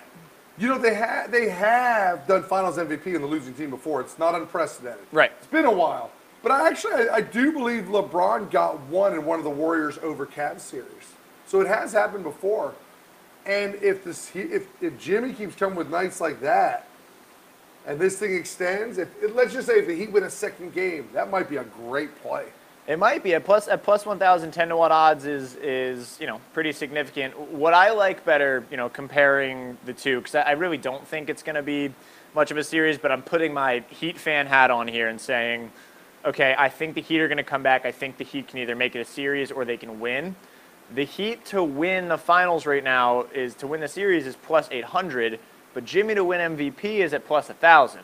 [0.58, 4.00] You know they have they have done Finals MVP in the losing team before.
[4.00, 5.04] It's not unprecedented.
[5.12, 5.30] Right.
[5.38, 6.10] It's been a while,
[6.42, 9.98] but I actually I, I do believe LeBron got one in one of the Warriors
[10.02, 11.14] over Cavs series.
[11.46, 12.74] So it has happened before.
[13.46, 16.86] And if this if if Jimmy keeps coming with nights like that,
[17.86, 21.08] and this thing extends, if, let's just say if the Heat win a second game,
[21.12, 22.46] that might be a great play.
[22.86, 26.26] It might be at plus at plus 1,000 10 to one odds is is you
[26.26, 27.38] know pretty significant.
[27.38, 31.42] What I like better, you know, comparing the two, because I really don't think it's
[31.42, 31.92] going to be
[32.34, 35.70] much of a series, but I'm putting my Heat fan hat on here and saying,
[36.24, 37.84] okay, I think the Heat are going to come back.
[37.84, 40.36] I think the Heat can either make it a series or they can win.
[40.94, 44.68] The Heat to win the finals right now is to win the series is plus
[44.70, 45.38] 800,
[45.72, 48.00] but Jimmy to win MVP is at plus 1,000.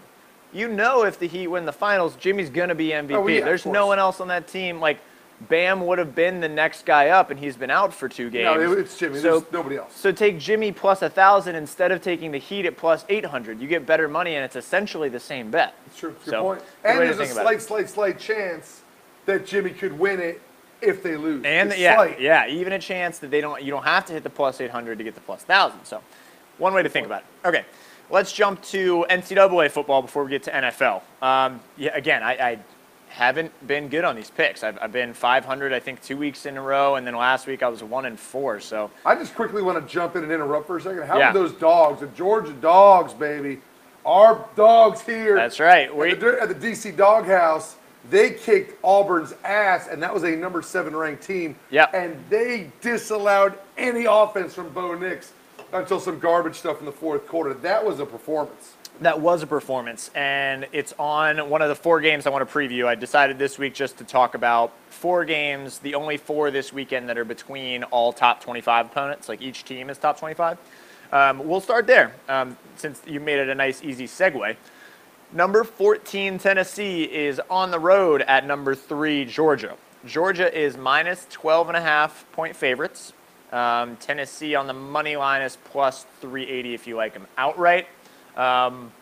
[0.52, 3.12] You know, if the Heat win the finals, Jimmy's going to be MVP.
[3.12, 4.80] Oh, yeah, There's no one else on that team.
[4.80, 5.00] Like,
[5.48, 8.44] Bam would have been the next guy up, and he's been out for two games.
[8.58, 9.18] No, it's Jimmy.
[9.18, 9.94] So, There's nobody else.
[9.94, 13.60] so take Jimmy plus 1,000 instead of taking the Heat at plus 800.
[13.60, 15.74] You get better money, and it's essentially the same bet.
[15.86, 16.10] It's true.
[16.10, 16.62] It's a good So, point.
[16.84, 18.80] And there's a slight, slight, slight chance
[19.26, 20.40] that Jimmy could win it
[20.80, 21.44] if they lose.
[21.44, 22.20] And It's yeah, slight.
[22.20, 23.62] yeah, even a chance that they don't.
[23.62, 25.84] You don't have to hit the plus 800 to get the plus 1,000.
[25.84, 26.02] So,
[26.58, 27.48] one way to think about it.
[27.48, 27.64] Okay,
[28.08, 31.02] let's jump to NCAA football before we get to NFL.
[31.20, 32.58] Um, yeah, again, I, I
[33.20, 34.62] haven't been good on these picks.
[34.62, 37.62] I've, I've been 500, I think, two weeks in a row, and then last week
[37.62, 38.60] I was one and four.
[38.60, 41.04] So, I just quickly want to jump in and interrupt for a second.
[41.06, 41.30] How Yeah.
[41.30, 43.62] are those dogs, the Georgia dogs, baby?
[44.04, 45.34] Our dogs here.
[45.34, 45.88] that's right.
[45.88, 47.76] At We, the, at the DC Doghouse,
[48.10, 51.56] they kicked Auburn's ass, and that was a number seven ranked team.
[51.70, 51.94] Yep.
[51.94, 55.32] And they disallowed any offense from Bo Nix
[55.72, 57.54] until some garbage stuff in the fourth quarter.
[57.54, 58.74] That was a performance.
[59.02, 62.54] That was a performance, and it's on one of the four games I want to
[62.54, 62.86] preview.
[62.86, 67.10] I decided this week just to talk about four games, the only four this weekend
[67.10, 69.28] that are between all top 25 opponents.
[69.28, 70.56] Like each team is top 25.
[71.12, 74.56] Um, we'll start there, um, since you made it a nice, easy segue.
[75.30, 79.76] Number 14, Tennessee, is on the road at number three, Georgia.
[80.06, 83.12] Georgia is minus 12 and a half point favorites.
[83.52, 87.88] Um, Tennessee on the money line is plus 380 if you like them outright.
[88.36, 88.92] Um,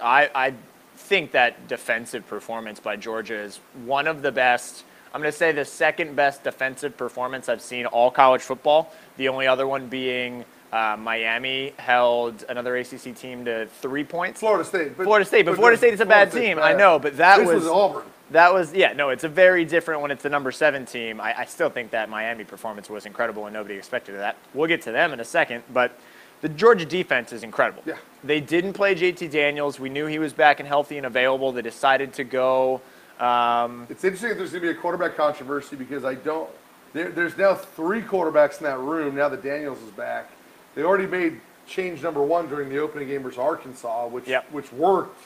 [0.00, 0.54] I, I
[0.96, 4.84] think that defensive performance by Georgia is one of the best.
[5.12, 8.92] I'm going to say the second best defensive performance I've seen all college football.
[9.16, 14.38] The only other one being Uh, Miami held another ACC team to three points.
[14.38, 14.96] Florida State.
[14.96, 16.56] But, Florida State, but Florida State is a Florida bad State's team.
[16.58, 16.76] bad.
[16.76, 18.04] I know, but that this was, was Auburn.
[18.30, 18.92] that was yeah.
[18.92, 21.20] No, it's a very different when it's the number seven team.
[21.20, 24.36] I, I still think that Miami performance was incredible, and nobody expected that.
[24.54, 25.90] We'll get to them in a second, but
[26.40, 27.82] the Georgia defense is incredible.
[27.86, 27.96] Yeah.
[28.24, 29.78] They didn't play JT Daniels.
[29.80, 31.52] We knew he was back and healthy and available.
[31.52, 32.80] They decided to go.
[33.18, 36.48] Um, It's interesting if there's going to be a quarterback controversy because I don't.
[36.92, 40.30] There, there's now three quarterbacks in that room now that Daniels is back.
[40.74, 44.50] They already made change number one during the opening game versus Arkansas, which Yep.
[44.50, 45.20] which worked.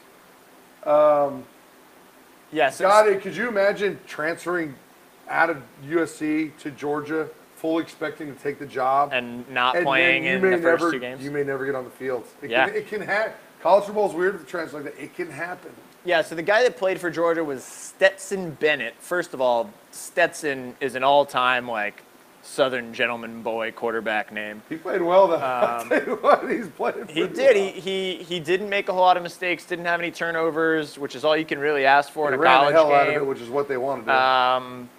[2.52, 2.80] yes.
[2.80, 4.74] God, could you imagine transferring
[5.28, 10.24] out of USC to Georgia, fully expecting to take the job, and not and playing
[10.24, 11.22] then in may the first never, two games.
[11.22, 12.24] You may never get on the field.
[12.42, 12.66] It Yeah.
[12.68, 13.32] can, it can happen.
[13.62, 15.02] College football is weird with the transfer like that.
[15.02, 15.70] It can happen.
[16.04, 18.94] Yeah, so the guy that played for Georgia was Stetson Bennett.
[18.98, 22.02] First of all, Stetson is an all-time like
[22.42, 24.60] Southern gentleman boy quarterback name.
[24.68, 25.36] He played well though.
[25.42, 27.00] I'll tell you what, he's playing.
[27.02, 27.56] Um, He did.
[27.56, 27.72] well.
[27.72, 29.64] He, he he didn't make a whole lot of mistakes.
[29.64, 32.42] Didn't have any turnovers, which is all you can really ask for They in a
[32.42, 33.22] ran the college hell out of game.
[33.22, 34.12] it, which is what they wanted to do.
[34.12, 34.90] Um,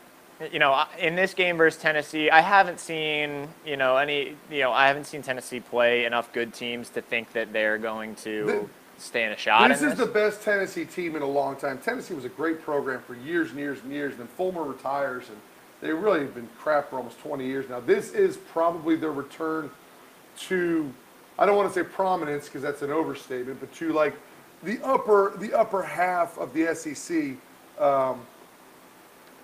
[0.52, 4.72] you know, in this game versus Tennessee, I haven't seen, you know, any, you know,
[4.72, 8.70] I haven't seen Tennessee play enough good teams to think that they're going to Th-
[8.98, 9.70] stand a shot.
[9.70, 11.78] This in is the best Tennessee team in a long time.
[11.78, 15.30] Tennessee was a great program for years and years and years, and then Fulmer retires,
[15.30, 15.38] and
[15.82, 17.80] they really have been crap for almost 20 years now.
[17.80, 19.70] This is probably their return
[20.40, 20.92] to,
[21.40, 24.16] I don't want to say prominence because that's an overstatement, but to like
[24.64, 27.36] the upper the upper half of the SEC.
[27.82, 28.26] Um,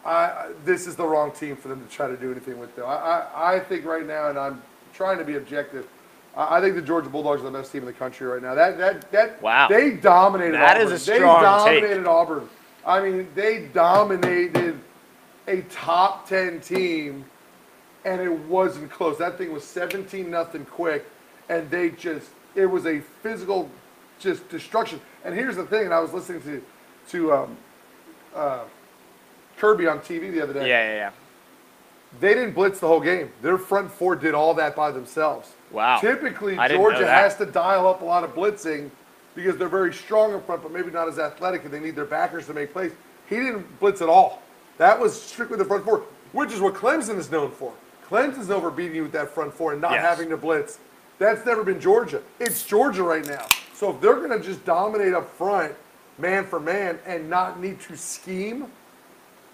[0.05, 2.85] I, this is the wrong team for them to try to do anything with though.
[2.85, 4.61] I, I, I think right now, and I'm
[4.93, 5.87] trying to be objective.
[6.35, 8.55] I, I think the Georgia Bulldogs are the best team in the country right now.
[8.55, 9.67] That that that Wow.
[9.67, 10.53] they dominated.
[10.55, 10.95] That is Auburn.
[10.95, 11.81] a strong They take.
[11.83, 12.49] dominated Auburn.
[12.85, 14.79] I mean, they dominated
[15.47, 17.23] a top ten team,
[18.05, 19.17] and it wasn't close.
[19.19, 21.05] That thing was seventeen nothing quick,
[21.49, 23.69] and they just it was a physical
[24.19, 24.99] just destruction.
[25.23, 26.63] And here's the thing, and I was listening to
[27.09, 27.57] to um,
[28.35, 28.63] uh,
[29.62, 30.67] Kirby on TV the other day.
[30.67, 31.12] Yeah, yeah, yeah.
[32.19, 33.32] They didn't blitz the whole game.
[33.43, 35.52] Their front four did all that by themselves.
[35.69, 36.00] Wow.
[36.00, 38.89] Typically, Georgia has to dial up a lot of blitzing
[39.36, 42.06] because they're very strong in front, but maybe not as athletic, and they need their
[42.06, 42.91] backers to make plays.
[43.30, 44.41] He didn't blitz at all.
[44.80, 47.71] That was strictly the front four, which is what Clemson is known for.
[48.10, 50.02] Clemson's over beating you with that front four and not Yes.
[50.04, 50.80] having to blitz.
[51.19, 52.24] That's never been Georgia.
[52.39, 53.45] It's Georgia right now.
[53.76, 55.76] So if they're going to just dominate up front,
[56.17, 58.65] man for man, and not need to scheme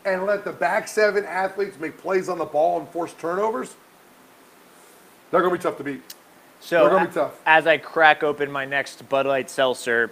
[0.08, 3.76] and let the back seven athletes make plays on the ball and force turnovers,
[5.32, 6.02] they're going to be tough to beat.
[6.60, 7.40] So They're gonna be tough.
[7.46, 10.12] as I crack open my next Bud Light Seltzer,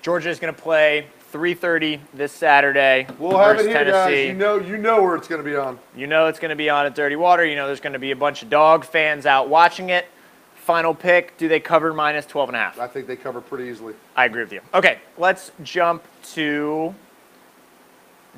[0.00, 3.92] Georgia is going to play 3:30 this Saturday We'll have it here, Tennessee.
[3.92, 4.26] guys.
[4.28, 5.78] You know, you know where it's going to be on.
[5.96, 7.44] You know it's going to be on at Dirty Water.
[7.44, 10.06] You know there's going to be a bunch of dog fans out watching it.
[10.54, 12.78] Final pick: Do they cover minus 12 and a half?
[12.78, 13.94] I think they cover pretty easily.
[14.14, 14.60] I agree with you.
[14.74, 16.94] Okay, let's jump to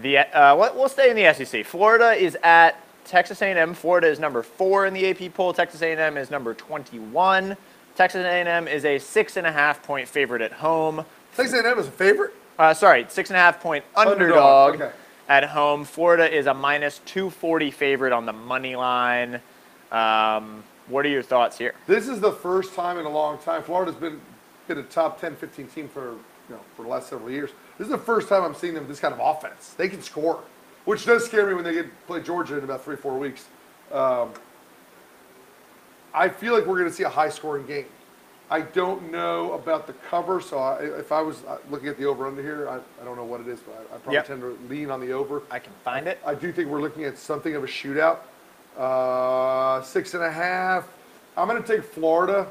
[0.00, 0.18] the.
[0.18, 1.64] Uh, we'll stay in the SEC.
[1.64, 3.74] Florida is at Texas A&M.
[3.74, 5.52] Florida is number four in the AP poll.
[5.52, 7.56] Texas A&M is number 21.
[7.94, 11.04] Texas A&M is a six and a half point favorite at home.
[11.36, 12.32] Texas A&M is a favorite.
[12.58, 14.90] Uh, sorry, six and a half point underdog, Underdog, okay.
[15.28, 15.84] at home.
[15.84, 19.40] Florida is a minus 240 favorite on the money line.
[19.90, 21.74] Um, what are your thoughts here?
[21.86, 23.62] This is the first time in a long time.
[23.62, 24.20] Florida's been
[24.66, 27.50] been a top 10, 15 team for you know for the last several years.
[27.78, 29.74] This is the first time I'm seeing them this kind of offense.
[29.76, 30.40] They can score,
[30.84, 33.46] which does scare me when they get play Georgia in about three, four weeks.
[33.92, 34.30] Um,
[36.12, 37.86] I feel like we're going to see a high scoring game.
[38.50, 42.04] I don't know about the cover, so I, if I was uh, looking at the
[42.04, 44.26] over under here, I, I don't know what it is, but I, I probably Yep.
[44.26, 45.42] tend to lean on the over.
[45.50, 46.20] I can find it.
[46.24, 48.18] I do think we're looking at something of a shootout.
[48.78, 50.86] Uh, six and a half.
[51.36, 52.46] I'm going to take Florida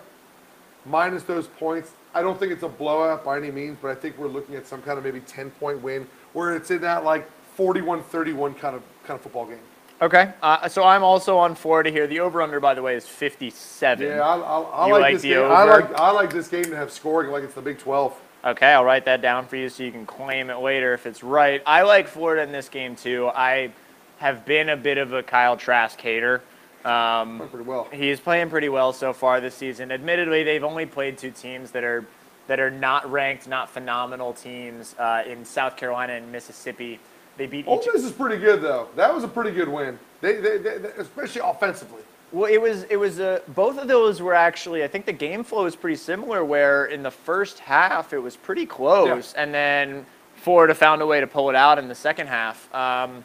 [0.86, 1.92] minus those points.
[2.14, 4.68] I don't think it's a blowout by any means, but I think we're looking at
[4.68, 8.76] some kind of maybe 10 point win where it's in that like 41 31 kind
[8.76, 9.60] of kind of football game.
[10.02, 12.08] Okay, uh, so I'm also on Florida here.
[12.08, 14.06] The over/under, by the way, is 57.
[14.06, 15.46] Yeah, I, I, I like, like this the game.
[15.46, 15.72] I over?
[15.72, 18.20] like I like this game to have scoring like it's the Big 12.
[18.46, 21.24] Okay, I'll write that down for you so you can claim it later if it's
[21.24, 21.64] right.
[21.66, 23.30] I like Florida in this game too.
[23.34, 23.72] I
[24.18, 26.42] have been a bit of a Kyle Trask hater.
[26.86, 27.88] Um, Playing pretty well.
[27.94, 29.92] he is playing pretty well so far this season.
[29.92, 32.06] Admittedly, they've only played two teams that are
[32.48, 37.00] that are not ranked, not phenomenal teams uh, in South Carolina and Mississippi.
[37.38, 37.88] They beat Ole each.
[37.94, 38.90] Miss is pretty good though.
[38.96, 39.98] That was a pretty good win.
[40.22, 42.02] They, they, they, they- especially offensively.
[42.34, 45.44] Well, it was it was uh, both of those were actually I think the game
[45.44, 46.44] flow is pretty similar.
[46.44, 51.22] Where in the first half it was pretty close, and then Florida found a way
[51.22, 52.74] to pull it out in the second half.
[52.74, 53.24] Um,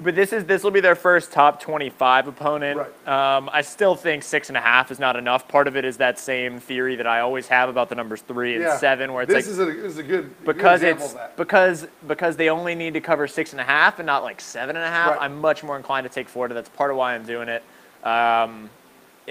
[0.00, 2.80] But this is this will be their first top 25 opponent.
[3.06, 3.36] Right.
[3.36, 5.46] Um, I still think six and a half is not enough.
[5.46, 8.54] Part of it is that same theory that I always have about the numbers three
[8.54, 8.76] and Yeah.
[8.76, 11.14] seven, where it's this like is a, this is a good good because example it's
[11.14, 11.36] of that.
[11.36, 14.74] because because they only need to cover six and a half and not like seven
[14.74, 15.10] and a half.
[15.12, 15.22] Right.
[15.22, 16.54] I'm much more inclined to take Florida.
[16.54, 17.62] That's part of why I'm doing it.
[18.02, 18.70] Um,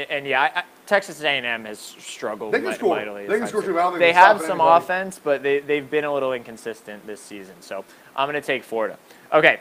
[0.10, 2.96] and yeah, I, I, Texas A&M has struggled They can score.
[2.96, 3.28] mightily.
[3.28, 3.70] They can score time.
[3.70, 3.80] too.
[3.80, 4.84] I don't They they're have some anybody.
[4.86, 7.56] offense, but they they've been a little inconsistent this season.
[7.60, 7.84] So
[8.16, 8.98] I'm going to take Florida.
[9.34, 9.60] Okay.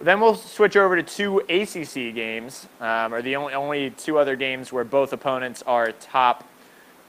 [0.00, 4.36] Then we'll switch over to two ACC games, um, or the only only two other
[4.36, 6.44] games where both opponents are top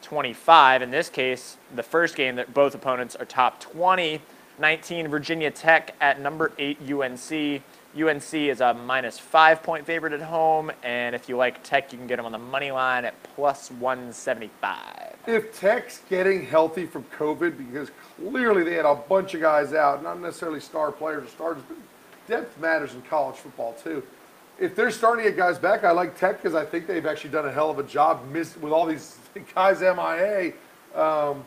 [0.04, 0.82] 25.
[0.84, 4.22] In this case, the first game that both opponents are top 20.
[4.58, 7.62] 19 Virginia Tech at number 8 UNC.
[7.98, 11.98] UNC is a minus five point favorite at home, and if you like Tech, you
[11.98, 15.16] can get them on the money line at plus 175.
[15.28, 20.04] if Tech's getting healthy from COVID, because clearly they had a bunch of guys out,
[20.04, 21.78] not necessarily star players or stars, but
[22.28, 24.04] depth matters in college football too.
[24.60, 27.32] If they're starting to get guys back, I like Tech because I think they've actually
[27.32, 29.18] done a hell of a job miss, with all these
[29.56, 30.54] guys MIA.
[30.96, 31.44] Um,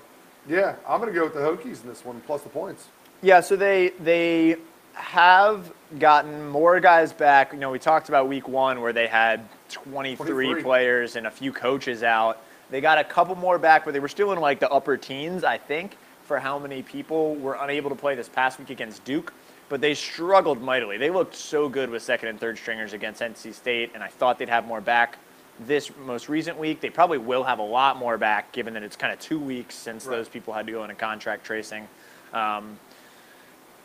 [0.48, 2.88] yeah, I'm going to go with the Hokies in this one, plus the points.
[3.22, 4.56] Yeah, so they they
[4.94, 7.52] have gotten more guys back.
[7.52, 10.62] You know, we talked about week one where they had 23, 23.
[10.62, 12.42] players and a few coaches out.
[12.70, 15.44] They got a couple more back, but they were still in like the upper teens,
[15.44, 19.32] I think, for how many people were unable to play this past week against Duke.
[19.68, 20.96] But they struggled mightily.
[20.96, 24.38] They looked so good with second and third stringers against NC State, and I thought
[24.38, 25.18] they'd have more back
[25.60, 26.80] this most recent week.
[26.80, 29.74] They probably will have a lot more back, given that it's kind of two weeks
[29.74, 30.16] since Right.
[30.16, 31.88] those people had to go into contract tracing.
[32.32, 32.78] Um,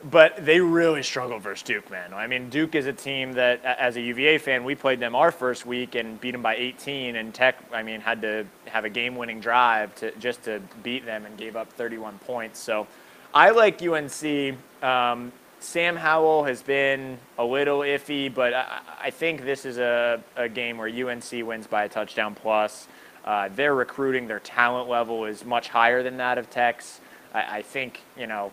[0.10, 2.14] but they really struggled versus Duke, man.
[2.14, 5.32] I mean, Duke is a team that, as a UVA fan, we played them our
[5.32, 7.16] first week and beat them by 18.
[7.16, 11.26] And Tech, I mean, had to have a game-winning drive to just to beat them
[11.26, 12.60] and gave up 31 points.
[12.60, 12.86] So,
[13.34, 14.58] I like UNC.
[14.84, 15.32] Um,
[15.64, 20.50] Sam Howell has been a little iffy, but I, I think this is a, a
[20.50, 22.88] game where UNC wins by a touchdown plus.
[23.24, 27.00] Uh, their recruiting, their talent level is much higher than that of Tech's.
[27.34, 28.52] I, I think, you know,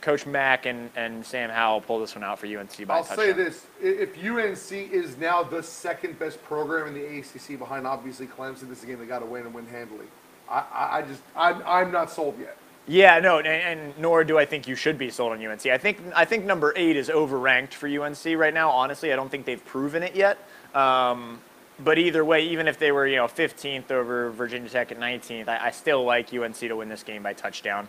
[0.00, 3.16] Coach Mack and, and Sam Howell pull this one out for UNC by I'll touchdown.
[3.18, 8.26] say this: if UNC is now the second best program in the ACC behind obviously
[8.26, 10.06] Clemson, this is a game they got to win and win handily.
[10.50, 12.56] I, I, I just I'm, I'm not sold yet.
[12.88, 15.66] Yeah, no, and, and nor do I think you should be sold on UNC.
[15.66, 18.70] I think I think number eight is overranked for UNC right now.
[18.70, 20.38] Honestly, I don't think they've proven it yet.
[20.74, 21.40] Um,
[21.80, 25.48] but either way, even if they were you know 15th over Virginia Tech at 19th,
[25.48, 27.88] I, I still like UNC to win this game by touchdown.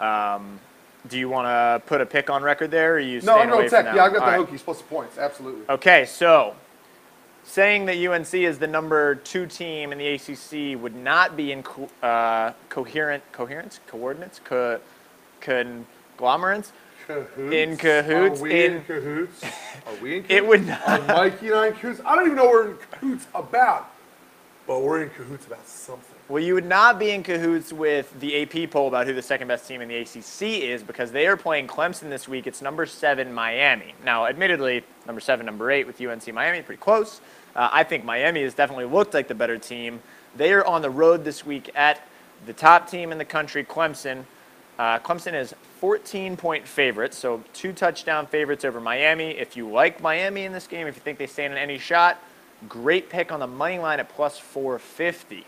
[0.00, 0.58] Um,
[1.08, 2.94] do you want to put a pick on record there?
[2.94, 3.86] Or are you No, I'm going Tech.
[3.86, 4.12] Yeah, I one?
[4.12, 4.48] got the All right.
[4.50, 5.16] Hokies plus the points.
[5.16, 5.62] Absolutely.
[5.68, 6.54] Okay, so
[7.50, 11.62] saying that UNC is the number two team in the ACC would not be in
[11.64, 14.78] co- uh, coherent, coherence, coordinates, co-
[15.40, 16.72] conglomerates.
[17.08, 17.52] Cahoots?
[17.52, 19.42] In cahoots, Are we in, in- cahoots?
[19.86, 20.34] Are we in cahoots?
[20.34, 20.88] It would not.
[20.88, 22.00] Are Mikey and I in cahoots?
[22.06, 23.90] I don't even know what we're in cahoots about,
[24.68, 26.06] but we're in cahoots about something.
[26.28, 29.48] Well, you would not be in cahoots with the AP poll about who the second
[29.48, 32.46] best team in the ACC is because they are playing Clemson this week.
[32.46, 33.94] It's number seven Miami.
[34.04, 37.20] Now, admittedly, number seven, number eight with UNC Miami, pretty close.
[37.54, 40.00] Uh, I think Miami has definitely looked like the better team.
[40.36, 42.00] They are on the road this week at
[42.46, 44.24] the top team in the country, Clemson.
[44.78, 49.32] Uh, Clemson is 14 point favorites, so two touchdown favorites over Miami.
[49.32, 52.18] If you like Miami in this game, if you think they stand in any shot,
[52.68, 55.44] great pick on the money line at plus 450.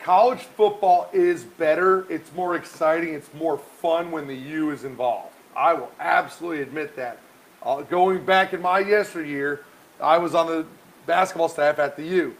[0.00, 2.06] College football is better.
[2.08, 3.14] It's more exciting.
[3.14, 5.32] It's more fun when the U is involved.
[5.56, 7.18] I will absolutely admit that.
[7.62, 9.64] Uh, going back in my yesteryear,
[10.00, 10.66] I was on the
[11.06, 12.36] basketball staff at the U.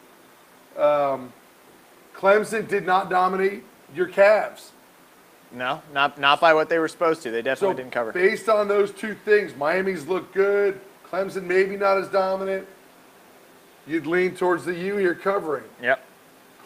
[0.80, 1.32] Um,
[2.14, 3.62] Clemson did not dominate
[3.94, 4.70] your Cavs.
[5.52, 7.30] No, not not by what they were supposed to.
[7.30, 8.12] They So definitely didn't cover.
[8.12, 10.80] based on those two things, Miami's look good.
[11.10, 12.66] Clemson maybe not as dominant.
[13.86, 15.64] You'd lean towards the U here covering.
[15.80, 16.02] Yep.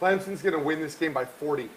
[0.01, 1.69] Clemson's going to win this game by 40.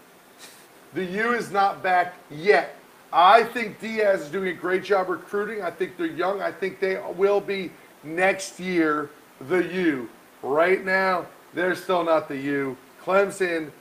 [0.94, 2.78] The U is not back yet.
[3.12, 5.62] I think Diaz is doing a great job recruiting.
[5.62, 6.42] I think they're young.
[6.42, 7.70] I think they will be
[8.04, 9.10] next year
[9.48, 10.10] the U.
[10.42, 12.78] Right now, they're still not the U.
[13.04, 13.72] Clemson,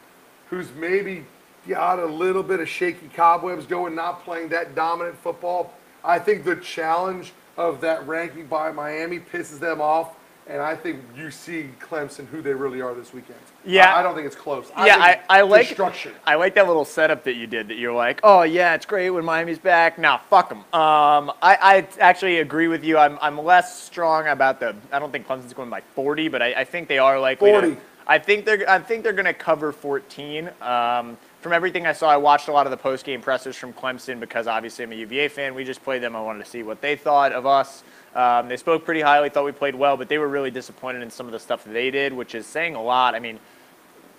[0.48, 1.24] who's maybe
[1.68, 5.72] got a little bit of shaky cobwebs going, not playing that dominant football.
[6.04, 10.14] I think the challenge of that ranking by Miami pisses them off.
[10.52, 13.38] And I think you see Clemson who they really are this weekend.
[13.64, 13.94] Yeah.
[13.94, 14.70] I, I don't think it's close.
[14.76, 16.12] Yeah, I, think I like destruction.
[16.26, 17.68] I like that little setup that you did.
[17.68, 19.98] That you're like, oh yeah, it's great when Miami's back.
[19.98, 20.58] Now fuck them.
[20.58, 22.98] Um, I, I actually agree with you.
[22.98, 24.76] I'm I'm less strong about the.
[24.92, 27.50] I don't think Clemson's going by 40, but I, I think they are likely.
[27.50, 27.76] to- 40.
[28.06, 30.50] I think they're I think they're going to cover 14.
[30.60, 33.72] Um, from everything I saw, I watched a lot of the post game pressers from
[33.72, 35.54] Clemson because obviously I'm a UVA fan.
[35.54, 36.14] We just played them.
[36.14, 37.84] I wanted to see what they thought of us.
[38.14, 41.10] Um, they spoke pretty highly, thought we played well, but they were really disappointed in
[41.10, 43.14] some of the stuff that they did, which is saying a lot.
[43.14, 43.38] I mean,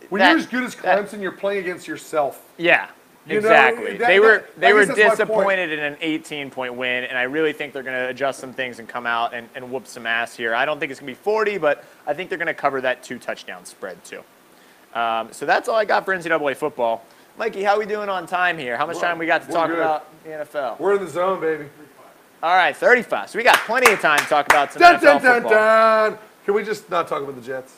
[0.09, 2.41] When that- you're as good as that- Clemson, you're playing against yourself.
[2.57, 2.87] yeah,
[3.27, 3.97] You know, exactly.
[3.97, 5.27] that- they were they were guess that's my point.
[5.59, 8.51] disappointed in an 18 point win, and I really think they're going to adjust some
[8.51, 10.55] things and come out and, and whoop some ass here.
[10.55, 12.81] I don't think it's going to be 40, but I think they're going to cover
[12.81, 14.23] that two touchdown spread too.
[14.95, 17.03] Um, so that's all I got for NCAA football.
[17.37, 18.75] Mikey, how are we doing on time here?
[18.77, 19.79] How much We're- time we got to talk good.
[19.79, 20.75] about the NFL?
[20.79, 21.65] We're in the zone, baby.
[22.43, 23.29] All right, 35.
[23.29, 25.51] So we got plenty of time to talk about some Dun, NFL dun, dun, football.
[25.51, 26.17] dun.
[26.43, 27.77] Can we just not talk about the Jets?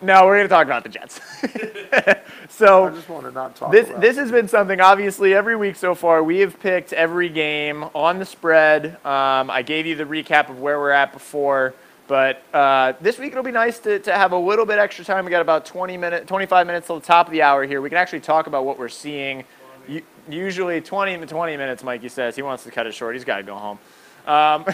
[0.00, 1.20] No, we're going to talk about the Jets.
[1.42, 5.56] I so just want to not talk this about this has been something obviously every
[5.56, 9.96] week so far we have picked every game on the spread um, i gave you
[9.96, 11.74] the recap of where we're at before
[12.06, 15.24] but uh, this week it'll be nice to, to have a little bit extra time
[15.24, 17.88] we got about 20 minutes 25 minutes till the top of the hour here we
[17.88, 19.42] can actually talk about what we're seeing
[19.88, 23.24] U- usually 20 to 20 minutes mikey says he wants to cut it short he's
[23.24, 23.78] got to go home
[24.26, 24.64] um,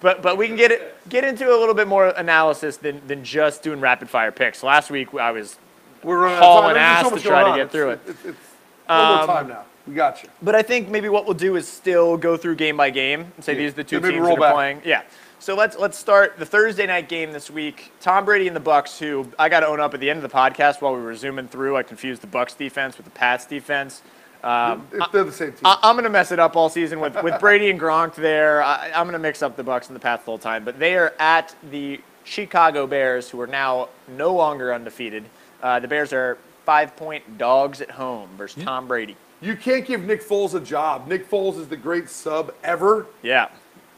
[0.00, 3.24] but but we can get it get into a little bit more analysis than, than
[3.24, 5.58] just doing rapid fire picks last week i was
[6.02, 6.74] We're hauling out of time.
[6.74, 8.00] There's ass much to try to get through it.
[8.06, 8.38] It's, it's,
[8.86, 9.64] one Um, more time now.
[9.86, 10.28] We got you.
[10.42, 13.44] But I think maybe what we'll do is still go through game by game and
[13.44, 13.58] say Yeah.
[13.58, 14.54] these are the two Yeah, teams that are back.
[14.54, 14.82] playing.
[14.84, 15.02] Yeah.
[15.40, 17.90] So let's let's start the Thursday night game this week.
[18.00, 20.28] Tom Brady and the Bucs, who I got to own up at the end of
[20.30, 21.76] the podcast while we were zooming through.
[21.76, 24.02] I confused the Bucs defense with the Pats defense.
[24.42, 25.60] Um, if they're the same team.
[25.64, 28.62] I, I'm going to mess it up all season with, with Brady and Gronk there.
[28.62, 30.64] I, I'm going to mix up the Bucs and the Pats the whole time.
[30.64, 35.24] But they are at the Chicago Bears, who are now no longer undefeated.
[35.62, 39.16] Uh, the Bears are five point dogs at home versus Tom Brady.
[39.40, 41.06] you can't give Nick Foles a job.
[41.08, 43.06] Nick Foles is the great sub ever.
[43.22, 43.48] Yeah.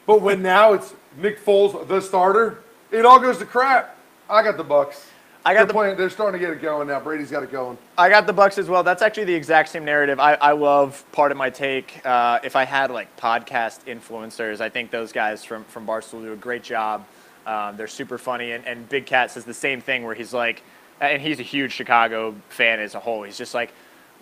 [0.06, 3.96] But when now it's Nick Foles, the starter, it all goes to crap.
[4.28, 5.04] I got the Bucs.
[5.46, 7.00] I got they're the playing, They're starting to get it going now.
[7.00, 7.76] Brady's got it going.
[7.98, 8.82] I got the Bucs as well.
[8.82, 10.18] That's actually the exact same narrative.
[10.18, 12.00] I, I love part of my take.
[12.04, 16.32] Uh, if I had like podcast influencers, I think those guys from from Barstool do
[16.32, 17.04] a great job.
[17.46, 20.62] Um, they're super funny, and, and Big Cat says the same thing where he's like,
[21.00, 23.22] and he's a huge Chicago fan as a whole.
[23.22, 23.70] He's just like,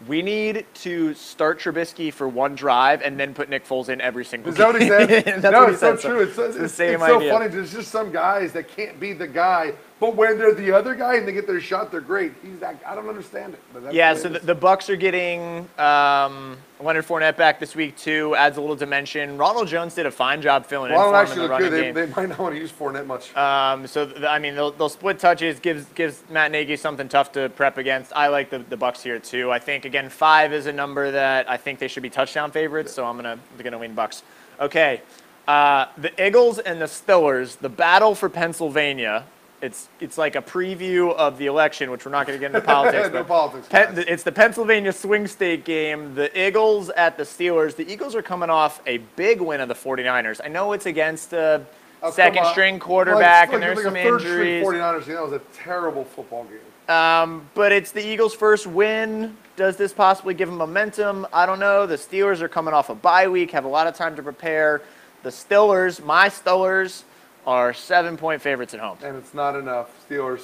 [0.08, 4.24] we need to start Trubisky for one drive and then put Nick Foles in every
[4.24, 4.50] single.
[4.50, 5.08] Is that what he said?
[5.24, 6.20] That's no, what he it's so true.
[6.22, 7.48] It's, it's, the it's, same so funny.
[7.48, 11.14] There's just some guys that can't be the guy, but when they're the other guy
[11.14, 12.32] and they get their shot, they're great.
[12.42, 12.82] He's that.
[12.84, 13.94] I don't understand it.
[13.94, 18.34] Yeah, so the, the Bucs are getting um, Leonard Fournette back this week too.
[18.34, 19.38] Adds a little dimension.
[19.38, 21.78] Ronald Jones did a fine job filling in for him in actually the running good.
[21.78, 21.94] They, game.
[21.94, 23.32] they might not want to use Fournette much.
[23.36, 25.60] Um, so th- I mean, they'll, they'll split touches.
[25.60, 28.12] gives gives Matt Nagy something tough to prep against.
[28.12, 29.52] I like the, the Bucs here too.
[29.52, 32.92] I think again five is a number that I think they should be touchdown favorites.
[32.92, 34.22] So I'm gonna I'm gonna lean Bucs.
[34.58, 35.00] Okay,
[35.46, 37.56] uh, the Eagles and the Steelers.
[37.56, 39.26] The battle for Pennsylvania.
[39.62, 42.60] It's it's like a preview of the election, which we're not going to get into
[42.66, 43.06] politics.
[43.06, 46.14] No but politics, Pen- it's the Pennsylvania swing state game.
[46.16, 47.76] The Eagles at the Steelers.
[47.76, 50.40] The Eagles are coming off a big win of the 49ers.
[50.44, 51.64] I know it's against a
[52.04, 54.64] Oh, second string quarterback, like, and there's like some a third string injuries.
[54.66, 55.14] 49ers game.
[55.14, 56.92] That was a terrible football game.
[56.92, 59.36] Um, but it's the Eagles' first win.
[59.54, 61.28] Does this possibly give them momentum?
[61.32, 61.86] I don't know.
[61.86, 64.82] The Steelers are coming off a bye week, have a lot of time to prepare.
[65.22, 67.04] The Steelers, my Steelers,
[67.46, 68.98] are seven point favorites at home.
[69.02, 69.90] and it's not enough.
[70.08, 70.42] Steelers.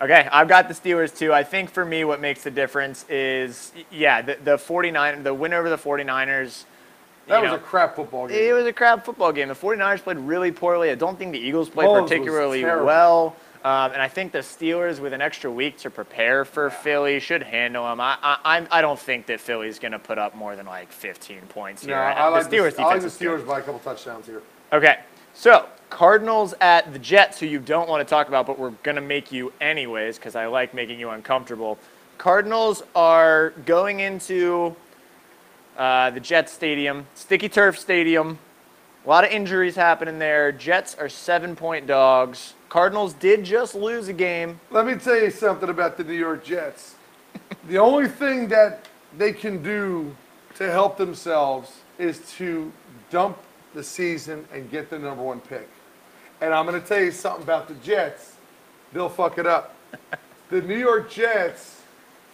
[0.00, 1.32] Okay, I've got the Steelers too.
[1.32, 5.52] I think for me, what makes the difference is, yeah, the, the 49, the win
[5.52, 6.64] over the 49ers.
[7.28, 8.36] That was know, a crap football game.
[8.36, 9.46] It was a crap football game.
[9.46, 10.90] The 49ers played really poorly.
[10.90, 13.36] I don't think the Eagles played particularly well.
[13.64, 17.44] Um, and I think the Steelers, with an extra week to prepare for Philly, should
[17.44, 18.00] handle them.
[18.00, 21.42] I, I, I'm- don't think that Philly's going to put up more than like 15
[21.42, 21.94] points here.
[21.94, 23.18] no, I like the Steelers the, I like the good.
[23.18, 24.42] Steelers by a couple touchdowns here.
[24.72, 24.98] Okay,
[25.32, 28.94] so Cardinals at the Jets, who you don't want to talk about, but we're going
[28.94, 31.76] to make you anyways because I like making you uncomfortable.
[32.16, 34.74] Cardinals are going into
[35.76, 38.38] uh, the Jets Stadium, Sticky Turf Stadium.
[39.04, 40.50] A lot of injuries happening there.
[40.50, 42.54] Jets are seven point dogs.
[42.70, 44.58] Cardinals did just lose a game.
[44.70, 46.94] Let me tell you something about the New York Jets.
[47.68, 48.88] the only thing that
[49.18, 50.16] they can do
[50.54, 52.72] to help themselves is to
[53.10, 53.36] dump
[53.74, 55.68] the season and get the number one pick.
[56.42, 58.34] And I'm going to tell you something about the Jets.
[58.92, 59.76] They'll fuck it up.
[60.50, 61.80] the New York Jets,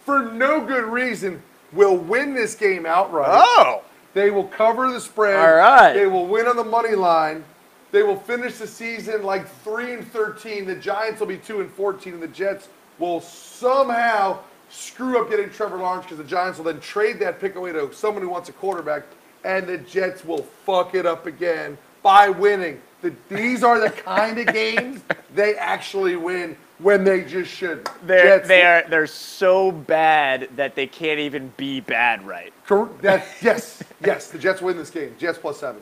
[0.03, 1.41] for no good reason,
[1.71, 3.29] will win this game outright.
[3.31, 3.83] Oh,
[4.15, 5.35] They will cover the spread.
[5.39, 5.93] All right.
[5.93, 7.43] They will win on the money line.
[7.91, 10.65] They will finish the season like three and thirteen.
[10.65, 14.39] The Giants will be two and fourteen, and the Jets will somehow
[14.69, 17.91] screw up getting Trevor Lawrence because the Giants will then trade that pick away to
[17.93, 19.03] someone who wants a quarterback,
[19.43, 22.79] and the Jets will fuck it up again by winning.
[23.01, 25.01] The, these are the kind of games
[25.33, 27.87] they actually win when they just should.
[28.03, 32.53] They're Jets- they are they're so bad that they can't even be bad right.
[32.67, 34.27] Cor- that, yes, yes.
[34.29, 35.15] The Jets win this game.
[35.17, 35.81] Jets plus seven.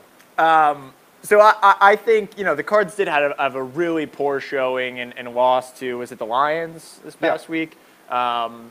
[1.22, 4.40] So I, I, think you know the Cards did have a, have a really poor
[4.40, 7.30] showing and, and lost to was it the Lions this Yeah.
[7.30, 7.76] past week.
[8.08, 8.70] Um,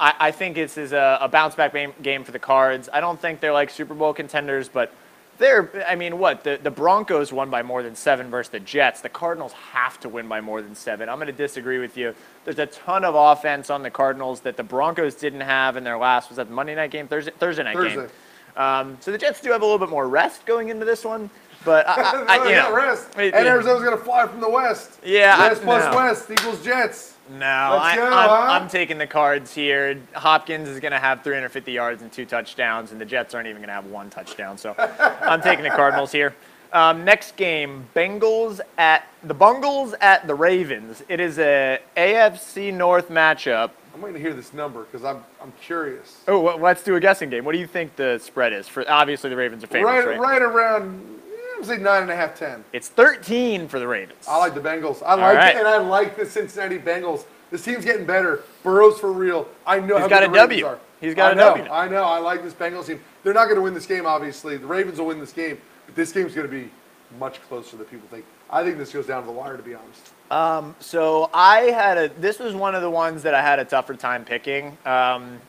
[0.00, 2.88] I, I think this is a, a bounce back game, game for the Cards.
[2.92, 4.92] I don't think they're like Super Bowl contenders, but
[5.38, 9.00] they're I mean what the the Broncos won by more than seven versus the Jets.
[9.00, 11.08] The Cardinals have to win by more than seven.
[11.08, 12.14] I'm going to disagree with you.
[12.44, 15.98] There's a ton of offense on the Cardinals that the Broncos didn't have in their
[15.98, 18.08] last was that the Monday night game Thursday Thursday night game.
[18.56, 21.28] Um, so the Jets do have a little bit more rest going into this one,
[21.64, 23.08] but I, I, I, you know, rest.
[23.18, 25.00] it- and Arizona's gonna fly from the west.
[25.04, 25.96] Yeah, I- West plus no.
[25.96, 27.13] west equals Jets.
[27.30, 28.46] No, I, I'm, huh?
[28.50, 30.00] I'm taking the Cards here.
[30.14, 33.60] Hopkins is going to have 350 yards and two touchdowns, and the Jets aren't even
[33.60, 34.58] going to have one touchdown.
[34.58, 36.34] So I'm taking the Cardinals here.
[36.72, 41.04] Um, next game, Bengals at the Bungles at the Ravens.
[41.08, 43.70] It is a AFC North matchup.
[43.94, 46.24] I'm waiting to hear this number because I'm I'm curious.
[46.26, 47.44] Oh, well, let's do a guessing game.
[47.44, 48.66] What do you think the spread is?
[48.66, 50.40] For obviously the Ravens are favorites, right, right?
[50.40, 51.20] right around.
[51.64, 52.62] I'm saying nine and a half, ten.
[52.74, 54.26] It's 13 for the Ravens.
[54.28, 55.02] I like the Bengals.
[55.02, 55.56] I like right.
[55.56, 57.24] it, and I like the Cincinnati Bengals.
[57.50, 58.42] This team's getting better.
[58.62, 59.48] Burrow's for real.
[59.66, 60.66] I know He's how got good a the Ravens W.
[60.66, 60.78] are.
[61.00, 61.72] He's got I a know, W.
[61.72, 62.04] I know.
[62.04, 63.00] I like this Bengals team.
[63.22, 64.58] They're not going to win this game, obviously.
[64.58, 65.56] The Ravens will win this game,
[65.86, 66.70] but this game's going to be
[67.18, 68.26] much closer than people think.
[68.50, 70.12] I think this goes down to the wire, to be honest.
[70.30, 72.08] Um, so I had a.
[72.20, 74.76] This was one of the ones that I had a tougher time picking.
[74.84, 75.40] Um,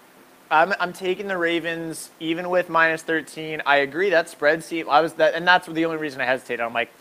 [0.50, 3.62] I'm, I'm taking the Ravens even with minus 13.
[3.66, 4.64] I agree that spread.
[4.64, 6.62] See, I was that, and that's the only reason I hesitated.
[6.62, 6.92] I'm like,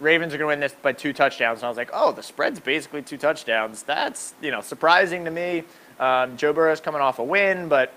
[0.00, 2.22] Ravens are going to win this by two touchdowns, and I was like, oh, the
[2.22, 3.82] spread's basically two touchdowns.
[3.82, 5.64] That's you know surprising to me.
[5.98, 7.92] Um, Joe Burrow's coming off a win, but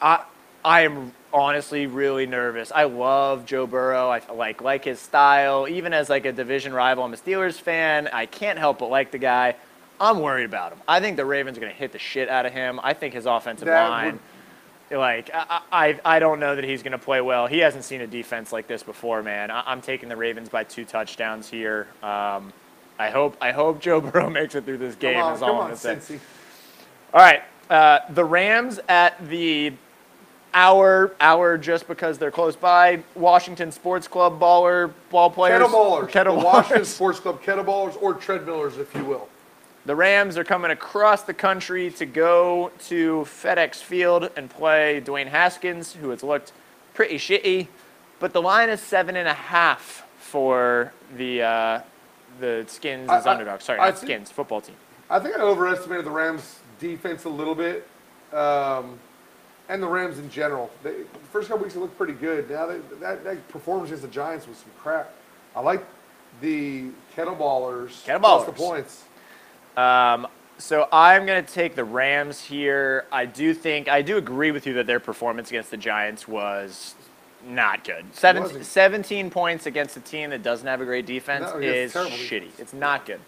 [0.00, 0.24] I
[0.64, 2.72] I am honestly really nervous.
[2.74, 4.08] I love Joe Burrow.
[4.08, 5.68] I like like his style.
[5.68, 8.08] Even as like a division rival, I'm a Steelers fan.
[8.08, 9.56] I can't help but like the guy.
[10.00, 10.80] I'm worried about him.
[10.88, 12.80] I think the Ravens are going to hit the shit out of him.
[12.82, 14.18] I think his offensive That line.
[14.90, 17.46] Like I, I, I don't know that he's going to play well.
[17.46, 19.50] He hasn't seen a defense like this before, man.
[19.50, 21.88] I, I'm taking the Ravens by two touchdowns here.
[22.02, 22.52] Um,
[22.98, 25.14] I hope I hope Joe Burrow makes it through this game.
[25.14, 26.16] come on, is all come I'm on, gonna say.
[26.16, 26.20] Cincy.
[27.12, 29.72] All right, uh, the Rams at the
[30.52, 33.02] hour hour just because they're close by.
[33.14, 35.60] Washington Sports Club baller ball players.
[35.62, 36.10] Kettleballers.
[36.10, 36.24] Kettleballers.
[36.40, 39.28] The Washington Sports Club kettleballers or treadmillers, if you will.
[39.86, 45.26] The Rams are coming across the country to go to FedEx Field and play Dwayne
[45.26, 46.52] Haskins, who has looked
[46.94, 47.68] pretty shitty.
[48.18, 51.80] But the line is seven and a half for the uh,
[52.40, 53.64] the Skins as I- underdogs.
[53.64, 54.76] Sorry, I not think- Skins, football team.
[55.10, 57.86] I think I overestimated the Rams' defense a little bit,
[58.32, 58.98] um,
[59.68, 60.70] and the Rams in general.
[60.82, 62.48] They, the first couple weeks they looked pretty good.
[62.48, 65.12] Now they, that, that performance against the Giants was some crap.
[65.54, 65.84] I like
[66.40, 68.02] the kettleballers.
[68.06, 68.20] Kettleballers.
[68.22, 69.04] Plus the points.
[69.76, 70.26] Um,
[70.58, 73.06] so I'm going to take the Rams here.
[73.10, 76.94] I do think I do agree with you that their performance against the Giants was
[77.46, 78.04] not good.
[78.12, 78.64] Seven, wasn't.
[78.64, 82.48] 17 points against a team that doesn't have a great defense No, is shitty.
[82.58, 83.20] It's not good.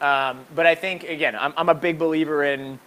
[0.00, 2.78] Um, but I think again, I'm, I'm a big believer in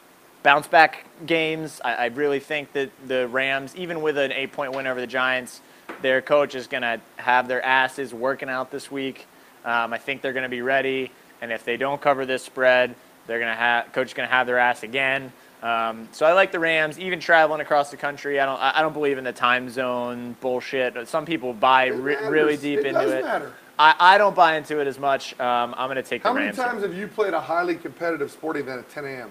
[0.43, 1.79] bounce back games.
[1.83, 5.07] I, I really think that the Rams, even with an eight point win over the
[5.07, 5.61] Giants,
[6.01, 9.27] their coach is going to have their asses working out this week.
[9.63, 11.11] Um, I think they're going to be ready,
[11.41, 12.95] and if they don't cover this spread,
[13.27, 15.31] they're to have coach is going to have their ass again.
[15.63, 18.39] Um, so I like the Rams, even traveling across the country.
[18.39, 21.07] I don't I don't believe in the time zone bullshit.
[21.07, 23.23] Some people buy re- really deep It into it.
[23.23, 23.51] matter.
[23.79, 25.37] I, I don't buy into it as much.
[25.39, 26.57] Um, I'm going to take How the many Rams.
[26.57, 26.65] here.
[26.65, 29.29] times have you played a highly competitive sporting event at 10 a.m.?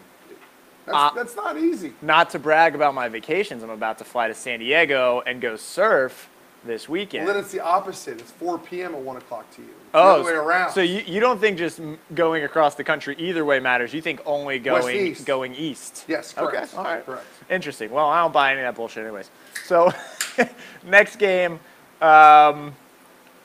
[0.85, 1.95] That's, Uh, that's not easy.
[2.03, 5.57] not to brag about my vacations, I'm about to fly to San Diego and go
[5.57, 6.29] surf
[6.63, 7.25] this weekend.
[7.25, 8.21] Well, then it's the opposite.
[8.21, 8.95] It's 4 p.m.
[8.95, 9.69] at 1 o'clock to you.
[9.97, 10.73] Oh, the way around.
[10.73, 11.81] so you, you don't think just
[12.15, 13.95] going across the country either way matters?
[13.95, 15.25] You think only going east.
[15.25, 16.05] going east?
[16.09, 16.75] yes, correct.
[16.75, 17.07] Okay, all right.
[17.07, 17.25] Correct.
[17.49, 17.91] Interesting.
[17.91, 19.31] Well, I don't buy any of that bullshit, anyways.
[19.65, 19.93] So,
[20.85, 21.61] next game,
[22.03, 22.75] um,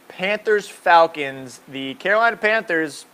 [0.07, 1.59] Panthers Falcons.
[1.67, 3.05] The Carolina Panthers.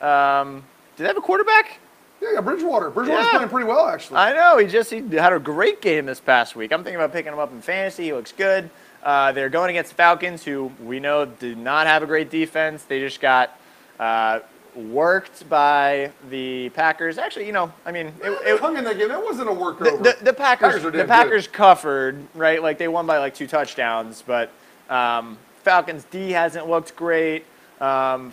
[0.00, 0.62] Um,
[0.96, 1.78] do they have a quarterback?
[2.22, 2.90] Yeah, yeah, Bridgewater.
[2.90, 3.30] Bridgewater's Yeah.
[3.38, 4.18] playing pretty well, actually.
[4.18, 4.58] I know.
[4.58, 6.72] He just he had a great game this past week.
[6.72, 8.04] I'm thinking about picking him up in fantasy.
[8.04, 8.70] He looks good.
[9.04, 12.84] Uh, they're going against the Falcons, who we know did not have a great defense.
[12.84, 13.58] They just got
[14.00, 14.40] uh,
[14.74, 17.18] worked by the Packers.
[17.18, 19.08] Actually, you know, I mean, it, it, hung in that game.
[19.08, 20.02] That wasn't a the, workover.
[20.02, 22.62] the, the Packers, Packers are the Packers covered, right?
[22.62, 24.50] Like they won by like two touchdowns, but
[24.88, 27.44] um, Falcons D hasn't looked great.
[27.80, 28.32] Um,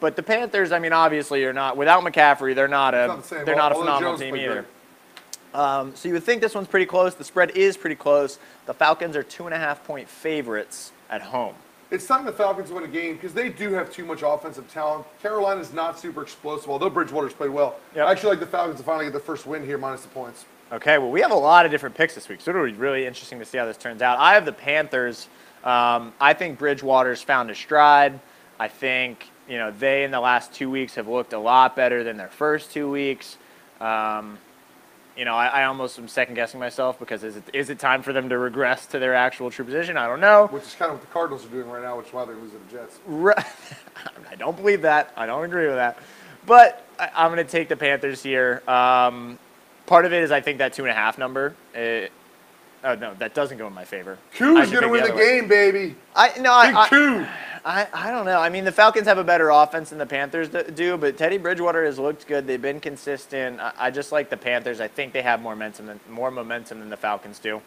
[0.00, 2.54] but the Panthers, I mean, obviously are not without McCaffrey.
[2.54, 4.54] They're not a not the they're not a phenomenal Jones team either.
[4.54, 4.66] great.
[5.56, 7.14] Um, so you would think this one's pretty close.
[7.14, 8.38] The spread is pretty close.
[8.66, 11.54] The Falcons are two and a half point favorites at home.
[11.90, 15.06] it's time the Falcons win a game because they do have too much offensive talent.
[15.22, 17.76] Carolina's not super explosive, although Bridgewater's played well.
[17.94, 18.06] Yep.
[18.06, 20.44] I actually like the Falcons to finally get the first win here, minus the points.
[20.72, 23.06] Okay, well, we have a lot of different picks this week, so it'll be really
[23.06, 24.18] interesting to see how this turns out.
[24.18, 25.28] I have the Panthers.
[25.64, 28.20] Um, I think Bridgewater's found a stride.
[28.60, 32.04] I think you know they in the last two weeks have looked a lot better
[32.04, 33.38] than their first two weeks.
[33.80, 34.38] Um,
[35.16, 38.02] you know, I, I almost am second guessing myself because is it, is it time
[38.02, 39.96] for them to regress to their actual true position?
[39.96, 40.46] I don't know.
[40.48, 42.36] Which is kind of what the Cardinals are doing right now, which is why they're
[42.36, 42.98] losing the Jets.
[43.06, 43.44] Right.
[44.30, 45.12] I don't believe that.
[45.16, 45.98] I don't agree with that.
[46.44, 48.62] But I, I'm going to take the Panthers here.
[48.68, 49.38] Um,
[49.86, 51.54] part of it is I think that two and a half number.
[51.74, 52.12] It,
[52.84, 54.18] oh no, that doesn't go in my favor.
[54.34, 55.40] I Koo's gonna win the, way.
[55.40, 55.96] game, baby.
[56.14, 57.28] I no, Big I, I.
[57.66, 58.38] I, I don't know.
[58.38, 61.84] I mean, the Falcons have a better offense than the Panthers do, but Teddy Bridgewater
[61.84, 62.46] has looked good.
[62.46, 63.58] They've been consistent.
[63.58, 64.80] I, I just like the Panthers.
[64.80, 67.60] I think they have more momentum than more momentum than the Falcons do.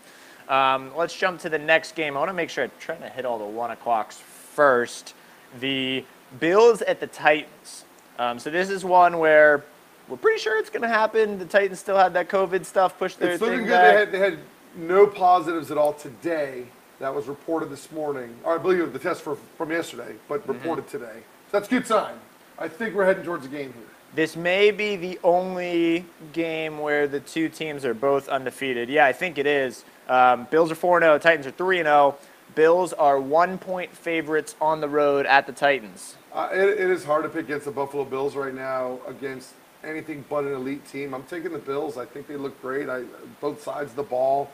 [0.47, 2.15] Um, let's jump to the next game.
[2.15, 5.15] I want to make sure I'm trying to hit all the one o'clocks first.
[5.59, 6.05] The
[6.39, 7.83] Bills at the Titans.
[8.17, 9.65] Um, so this is one where
[10.07, 11.39] we're pretty sure it's going to happen.
[11.39, 13.71] The Titans still had that COVID stuff pushed their It's looking thing good.
[13.71, 13.93] back.
[13.93, 14.39] They had, they had
[14.77, 16.65] no positives at all today.
[16.99, 18.35] That was reported this morning.
[18.43, 20.51] Or I believe the test for, from yesterday, but Mm-hmm.
[20.51, 21.23] reported today.
[21.51, 22.15] So that's a good sign.
[22.57, 23.83] I think we're heading towards a game here.
[24.15, 28.89] This may be the only game where the two teams are both undefeated.
[28.89, 29.85] Yeah, I think it is.
[30.07, 32.15] Um, Bills are 4 0, Titans are 3 0.
[32.55, 36.15] Bills are one point favorites on the road at the Titans.
[36.33, 40.25] Uh, it, it is hard to pick against the Buffalo Bills right now against anything
[40.27, 41.13] but an elite team.
[41.13, 41.95] I'm taking the Bills.
[41.97, 42.89] I think they look great.
[42.89, 43.03] I,
[43.39, 44.49] both sides of the ball.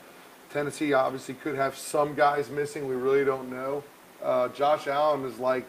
[0.50, 2.86] Tennessee obviously could have some guys missing.
[2.86, 3.82] We really don't know.
[4.22, 5.66] Uh, Josh Allen is like,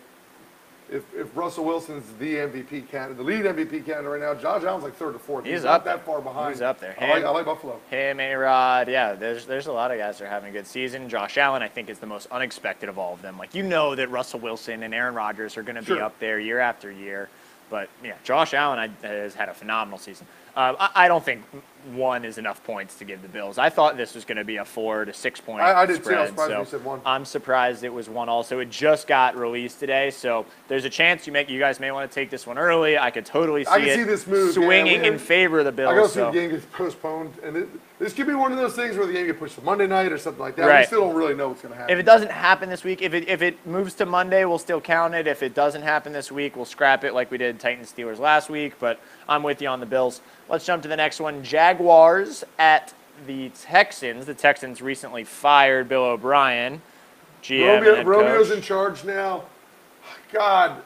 [0.89, 4.85] if, if Russell Wilson's the MVP candidate, the lead MVP candidate right now, Josh Allen's
[4.85, 5.43] like third or fourth.
[5.45, 6.05] He's not up that there.
[6.05, 6.53] far behind.
[6.53, 6.95] He's up there.
[6.99, 7.79] I like, I like Buffalo.
[7.89, 10.67] Him, A Rod, yeah, there's there's a lot of guys that are having a good
[10.67, 11.09] season.
[11.09, 13.37] Josh Allen, I think, is the most unexpected of all of them.
[13.37, 16.39] Like you know that Russell Wilson and Aaron Rodgers are going to be up there
[16.39, 17.27] year after year,
[17.69, 20.25] but yeah, Josh Allen I, has had a phenomenal season.
[20.55, 21.43] Uh, I, I don't think
[21.87, 23.57] one is enough points to give the Bills.
[23.57, 26.03] I thought this was going to be a four to six point I- I did
[26.03, 26.11] too.
[26.13, 26.47] I was spread.
[26.47, 27.01] surprised so you said one.
[27.05, 28.29] I'm surprised it was one.
[28.29, 31.91] Also, it just got released today, so there's a chance you make you guys may
[31.91, 32.97] want to take this one early.
[32.97, 34.53] I could totally see I can it see this move, yeah.
[34.65, 35.91] swinging We- in favor of the Bills.
[35.91, 37.69] I gotta see the game gets postponed, and it,
[37.99, 40.11] this could be one of those things where the game gets pushed to Monday night
[40.11, 40.79] or something like that.
[40.81, 41.93] We still don't really know what's going to happen.
[41.93, 44.79] If it doesn't happen this week, if it if it moves to Monday, we'll still
[44.81, 45.25] count it.
[45.27, 48.49] If it doesn't happen this week, we'll scrap it like we did Titans Steelers last
[48.49, 48.73] week.
[48.79, 50.21] But I'm with you on the Bills.
[50.49, 51.43] Let's jump to the next one.
[51.81, 52.93] Jaguars at
[53.27, 54.25] the Texans.
[54.25, 56.81] The Texans recently fired Bill O'Brien,
[57.43, 59.43] GM Romeo, Romeo's in charge now.
[60.31, 60.81] God,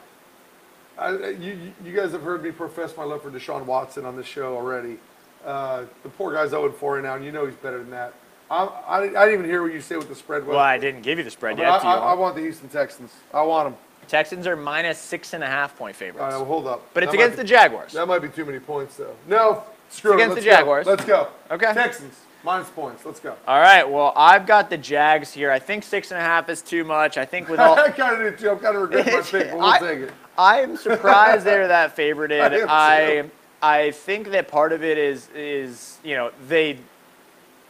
[0.98, 4.26] I, you, you guys have heard me profess my love for Deshaun Watson on this
[4.26, 4.98] show already.
[5.44, 8.12] Uh, the poor guy's 0 4 now, and you know he's better than that.
[8.50, 10.50] I, I, didn't- I didn't even hear what you say with the spread was.
[10.54, 11.68] Well, I didn't give you the spread yet.
[11.68, 12.34] I, Do you I, I want?
[12.36, 13.12] the Houston Texans.
[13.32, 13.78] I want them.
[14.08, 16.82] Texans are minus six and a half point All right, favorites, well, hold up.
[16.92, 17.92] but it's That against be- the Jaguars.
[17.92, 19.14] That might be too many points, though.
[19.26, 19.62] No,
[19.92, 20.50] screw against the go.
[20.50, 20.86] Jaguars.
[20.86, 21.28] Let's go.
[21.50, 21.72] Okay.
[21.72, 23.04] Texans minus points.
[23.04, 23.36] Let's go.
[23.46, 23.88] All right.
[23.88, 25.50] Well, I've got the Jags here.
[25.50, 27.16] I think six and a half is too much.
[27.18, 28.50] I think with all I kind of did too.
[28.50, 30.12] I'm kind of regretting my pick, but we'll I- take it.
[30.38, 32.40] I am surprised they're that favorited.
[32.68, 33.30] I I.
[33.64, 36.78] I think that part of it is is you know they.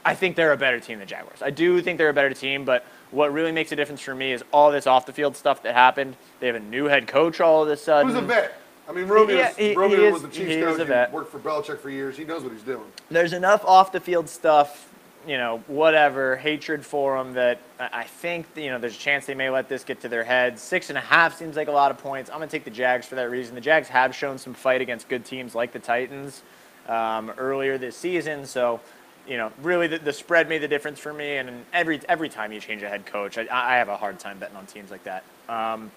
[0.05, 1.43] I think they're a better team than Jaguars.
[1.43, 4.33] I do think they're a better team, but what really makes a difference for me
[4.33, 6.17] is all this off the field stuff that happened.
[6.41, 8.11] They have a new head coach all of a sudden.
[8.13, 8.59] Who's a vet?
[8.89, 10.77] I mean, Romeo, Yeah, he- he Romeo is- was the Chiefs he is coach.
[10.81, 11.13] a He vet.
[11.13, 12.17] worked for Belichick for years.
[12.17, 12.85] He knows what he's doing.
[13.11, 14.89] There's enough off the field stuff,
[15.27, 19.27] you know, whatever hatred for him that I I think you know there's a chance
[19.27, 20.61] they may let this get to their heads.
[20.63, 22.29] Six and a half seems like a lot of points.
[22.29, 23.55] I'm gonna take the Jags for that reason.
[23.55, 26.43] The Jags have shown some fight against good teams like the Titans
[26.89, 28.81] um, earlier this season, so
[29.29, 31.37] you know, really the, the spread made the difference for me.
[31.37, 34.39] And every every time you change a head coach, I, I have a hard time
[34.39, 35.23] betting on teams like that.
[35.49, 35.93] Um,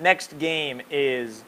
[0.00, 1.44] next game is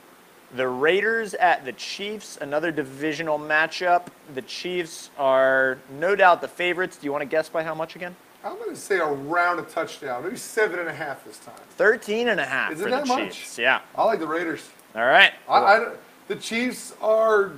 [0.55, 4.07] the Raiders at the Chiefs, another divisional matchup.
[4.34, 6.97] The Chiefs are no doubt the favorites.
[6.97, 8.14] Do you want to guess by how much again?
[8.44, 11.55] I'm going to say around a touchdown, maybe seven and a half this time.
[11.70, 13.34] 13 and a half Is it for that the much?
[13.34, 13.59] Chiefs.
[13.59, 13.80] Yeah.
[13.97, 14.68] I like the Raiders.
[14.94, 15.32] All right.
[15.49, 15.92] I, I
[16.28, 17.53] the Chiefs are.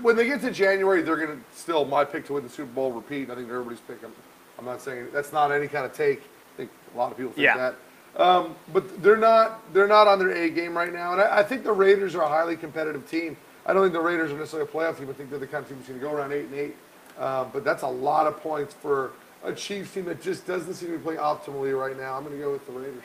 [0.00, 2.72] When they get to January, they're going to still my pick to win the Super
[2.72, 2.90] Bowl.
[2.92, 3.28] Repeat.
[3.28, 4.06] I think everybody's picking.
[4.06, 4.12] I'm,
[4.60, 6.20] I'm not saying that's not any kind of take.
[6.20, 7.56] I think a lot of people think Yeah.
[7.58, 7.74] that.
[8.16, 9.72] Um, but they're not.
[9.72, 12.22] They're not on their A game right now, and I, I think the Raiders are
[12.22, 13.36] a highly competitive team.
[13.66, 15.08] I don't think the Raiders are necessarily a playoff team.
[15.10, 16.76] I think they're the kind of team that's going to go around eight and eight.
[17.18, 19.12] Uh, but that's a lot of points for
[19.42, 22.16] a Chiefs team that just doesn't seem to be playing optimally right now.
[22.16, 23.04] I'm going to go with the Raiders.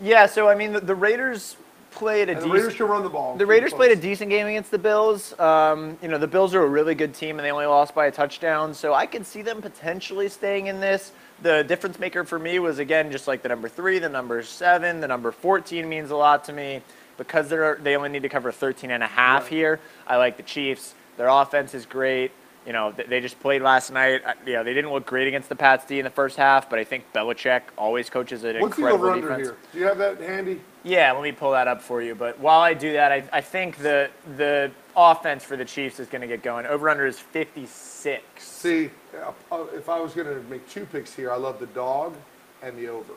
[0.00, 1.56] yeah, so I mean, the, the Raiders
[1.90, 2.52] played a And the decent.
[2.54, 3.36] Raiders can run the ball.
[3.36, 5.38] The Raiders played a decent game against the Bills.
[5.40, 8.06] Um, you know, the Bills are a really good team, and they only lost by
[8.06, 8.72] a touchdown.
[8.74, 11.12] So I could see them potentially staying in this.
[11.42, 15.00] The difference maker for me was again just like the number three, the number seven,
[15.00, 16.82] the number 14 means a lot to me
[17.16, 19.50] because they're they only need to cover 13 and a half Right.
[19.52, 19.80] here.
[20.06, 20.94] I like the Chiefs.
[21.16, 22.30] Their offense is great.
[22.66, 24.20] You know, they just played last night.
[24.44, 26.78] You know, they didn't look great against the Pats D in the first half, but
[26.78, 29.48] I think Belichick always coaches an What's the incredible over defense.
[29.48, 29.56] here?
[29.72, 30.60] Do you have that handy?
[30.82, 32.14] Yeah, let me pull that up for you.
[32.14, 36.08] But while I do that, I, I think the the offense for the Chiefs is
[36.08, 36.66] going to get going.
[36.66, 38.22] Over under is 56.
[38.42, 41.66] See, uh, uh, if I was going to make two picks here, I love the
[41.66, 42.14] dog
[42.62, 43.12] and the over.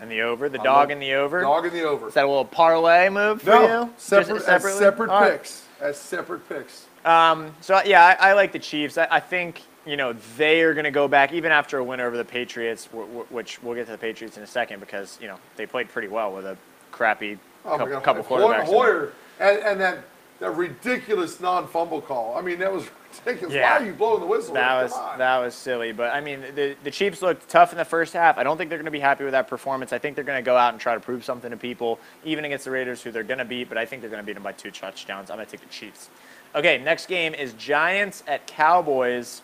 [0.00, 1.40] And the over, the I dog and the over.
[1.40, 2.08] Dog and the over.
[2.08, 3.90] Is that a little parlay move for no, you?
[3.94, 5.32] Just separate, as separate All right.
[5.32, 5.64] picks.
[5.80, 6.86] As separate picks.
[7.04, 8.98] Um, so yeah, I, I like the Chiefs.
[8.98, 12.00] I, I think you know they are going to go back even after a win
[12.00, 15.18] over the Patriots, wh- wh- which we'll get to the Patriots in a second because
[15.20, 16.56] you know they played pretty well with a
[16.90, 18.02] crappy Oh cou- my God.
[18.02, 18.64] couple Hoy- quarterbacks.
[18.66, 18.74] in there.
[18.74, 19.98] Hoyer and, and that,
[20.42, 22.36] that ridiculous non-fumble call.
[22.36, 22.84] I mean, that was
[23.24, 23.54] ridiculous.
[23.54, 23.78] Yeah.
[23.78, 24.54] Why are you blowing the whistle?
[24.54, 25.18] That Come was on.
[25.18, 28.38] that was silly, but I mean the the Chiefs looked tough in the first half.
[28.38, 29.92] I don't think they're going to be happy with that performance.
[29.92, 32.44] I think they're going to go out and try to prove something to people, even
[32.44, 33.68] against the Raiders, who they're going to beat.
[33.68, 35.30] But I think they're going to beat them by two touchdowns.
[35.30, 36.10] I'm going to take the Chiefs.
[36.56, 39.42] Okay, next game is Giants at Cowboys.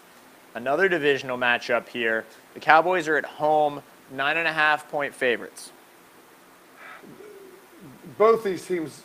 [0.57, 2.24] Another divisional matchup here.
[2.55, 5.70] The Cowboys are at home, nine and a half point favorites.
[8.18, 9.03] both these teams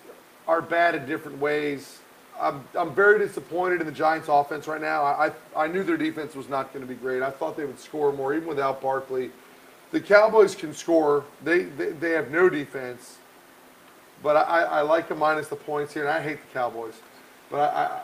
[0.47, 1.99] are bad in different ways.
[2.39, 5.03] I'm, I'm very disappointed in the Giants' offense right now.
[5.03, 7.21] I, I, I knew their defense was not going to be great.
[7.21, 9.31] I thought they would score more, even without Barkley.
[9.91, 11.23] The Cowboys can score.
[11.43, 13.17] They, they, they have no defense.
[14.23, 16.95] But I, I, like them minus the points here, and I hate the Cowboys.
[17.51, 18.01] But I, I,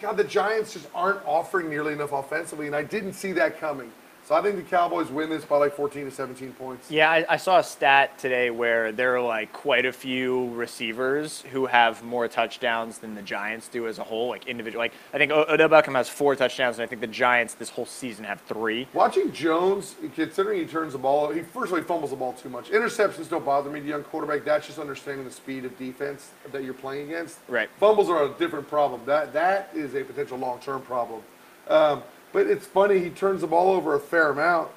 [0.00, 3.92] God, the Giants just aren't offering nearly enough offensively, and I didn't see that coming.
[4.32, 6.90] So I think the Cowboys win this by like 14 to 17 points.
[6.90, 11.42] Yeah, I, I saw a stat today where there are like quite a few receivers
[11.52, 14.82] who have more touchdowns than the Giants do as a whole, like individual.
[14.82, 17.84] Like I think Odell Beckham has four touchdowns, and I think the Giants this whole
[17.84, 18.88] season have three.
[18.94, 22.32] Watching Jones, considering he turns the ball, he first of all he fumbles the ball
[22.32, 22.70] too much.
[22.70, 23.80] Interceptions don't bother me.
[23.80, 27.36] The young quarterback, that's just understanding the speed of defense that you're playing against.
[27.48, 27.68] Right.
[27.78, 29.02] Fumbles are a different problem.
[29.04, 31.20] That that is a potential long-term problem.
[31.68, 32.02] Um,
[32.32, 34.70] but it's funny he turns the ball over a fair amount,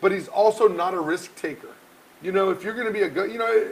[0.00, 1.68] but he's also not a risk taker.
[2.22, 3.68] You know, if you're going to be a good, you know,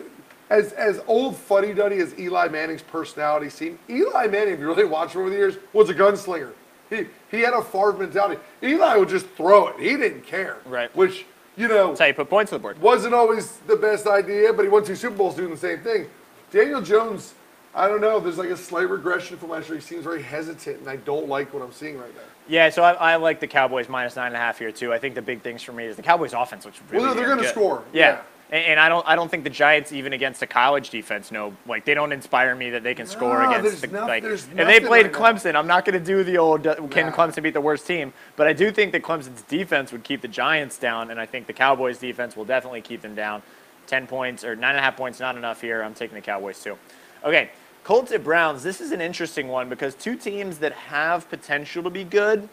[0.50, 4.84] as as old fuddy duddy as Eli Manning's personality seemed, Eli Manning, if you really
[4.84, 6.52] watch him over the years, was a gunslinger.
[6.88, 8.40] He he had a Favre mentality.
[8.62, 9.78] Eli would just throw it.
[9.78, 10.56] He didn't care.
[10.66, 10.94] Right.
[10.96, 11.24] Which
[11.56, 12.80] you know That's how you put points on the board.
[12.80, 16.06] wasn't always the best idea, but he won two Super Bowls doing the same thing.
[16.50, 17.34] Daniel Jones,
[17.74, 18.18] I don't know.
[18.18, 19.78] There's like a slight regression from last year.
[19.78, 22.22] He seems very hesitant, and I don't like what I'm seeing right now.
[22.48, 24.92] Yeah, so I, I like the Cowboys minus nine and a half here too.
[24.92, 27.04] I think the big things for me is the Cowboys' offense which really.
[27.04, 28.00] Well, they're gonna score, Yeah.
[28.08, 28.20] yeah.
[28.52, 31.54] And, and I don't, I don't think the Giants, even against a college defense, know
[31.68, 34.24] like they don't inspire me that they can score No, against the noth- like.
[34.24, 35.18] If they played right now.
[35.32, 37.12] Clemson, I'm not going to do the old uh, can Nah.
[37.12, 40.26] Clemson beat the worst team, but I do think that Clemson's defense would keep the
[40.26, 43.42] Giants down, and I think the Cowboys' defense will definitely keep them down.
[43.86, 45.82] Ten points or nine and a half points, not enough here.
[45.82, 46.76] I'm taking the Cowboys too.
[47.22, 47.50] Okay,
[47.84, 48.62] Colts at Browns.
[48.62, 52.48] This is an interesting one because two teams that have potential to be good.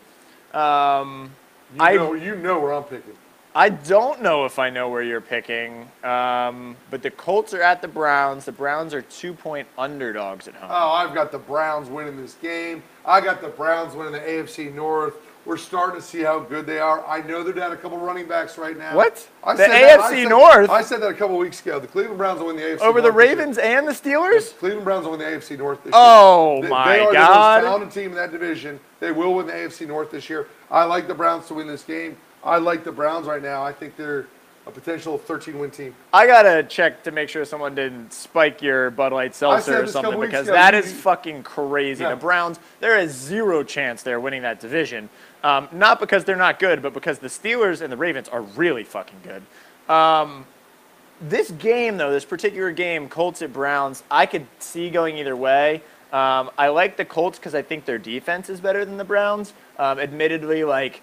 [0.54, 1.32] Um,
[1.76, 3.18] You I- know, you know where I'm picking.
[3.54, 7.82] I don't know if I know where you're picking, um, but the Colts are at
[7.82, 8.46] the Browns.
[8.46, 10.70] The Browns are two point underdogs at home.
[10.72, 12.84] Oh, I've got the Browns winning this game.
[13.04, 15.16] I got the Browns winning the AFC North.
[15.48, 17.06] We're starting to see how good they are.
[17.08, 18.94] I know they're down a couple running backs right now.
[18.98, 19.26] What?
[19.46, 20.70] I The said that- I AFC said- North?
[20.70, 21.80] I said that a couple weeks ago.
[21.80, 22.90] The Cleveland Browns will win the AFC North.
[22.90, 23.30] Over the North year.
[23.38, 24.58] Ravens and the Steelers?
[24.60, 26.62] Cleveland Browns will win the AFC North this Oh, year.
[26.64, 26.86] They- my God.
[26.96, 27.58] they are God.
[27.60, 28.82] the most talented team in that division.
[29.00, 30.48] They will win the AFC North this year.
[30.70, 32.18] I like the Browns to win this game.
[32.44, 33.64] I like the Browns right now.
[33.64, 34.26] I think they're
[34.68, 35.96] a potential 13 win team.
[36.12, 39.92] I gotta check to make sure someone didn't spike your Bud Light seltzer or this
[39.92, 40.54] a couple something because ago.
[40.54, 42.04] that fucking crazy.
[42.04, 42.12] Yeah.
[42.12, 45.10] The Browns, there is zero chance they're winning that division.
[45.44, 48.84] Um, not because they're not good, but because the Steelers and the Ravens are really
[48.84, 49.44] fucking good.
[49.94, 50.46] Um,
[51.22, 55.82] this game, though, this particular game, Colts at Browns, I could see going either way.
[56.12, 59.54] Um, I like the Colts because I think their defense is better than the Browns.
[59.78, 61.02] Um, admittedly, like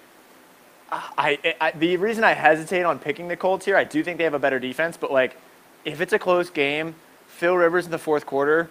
[0.92, 4.24] I, I, the reason I hesitate on picking the Colts here, I do think they
[4.24, 5.36] have a better defense, but like,
[5.84, 6.94] if it's a close game,
[7.26, 8.70] Phil Rivers in the fourth quarter,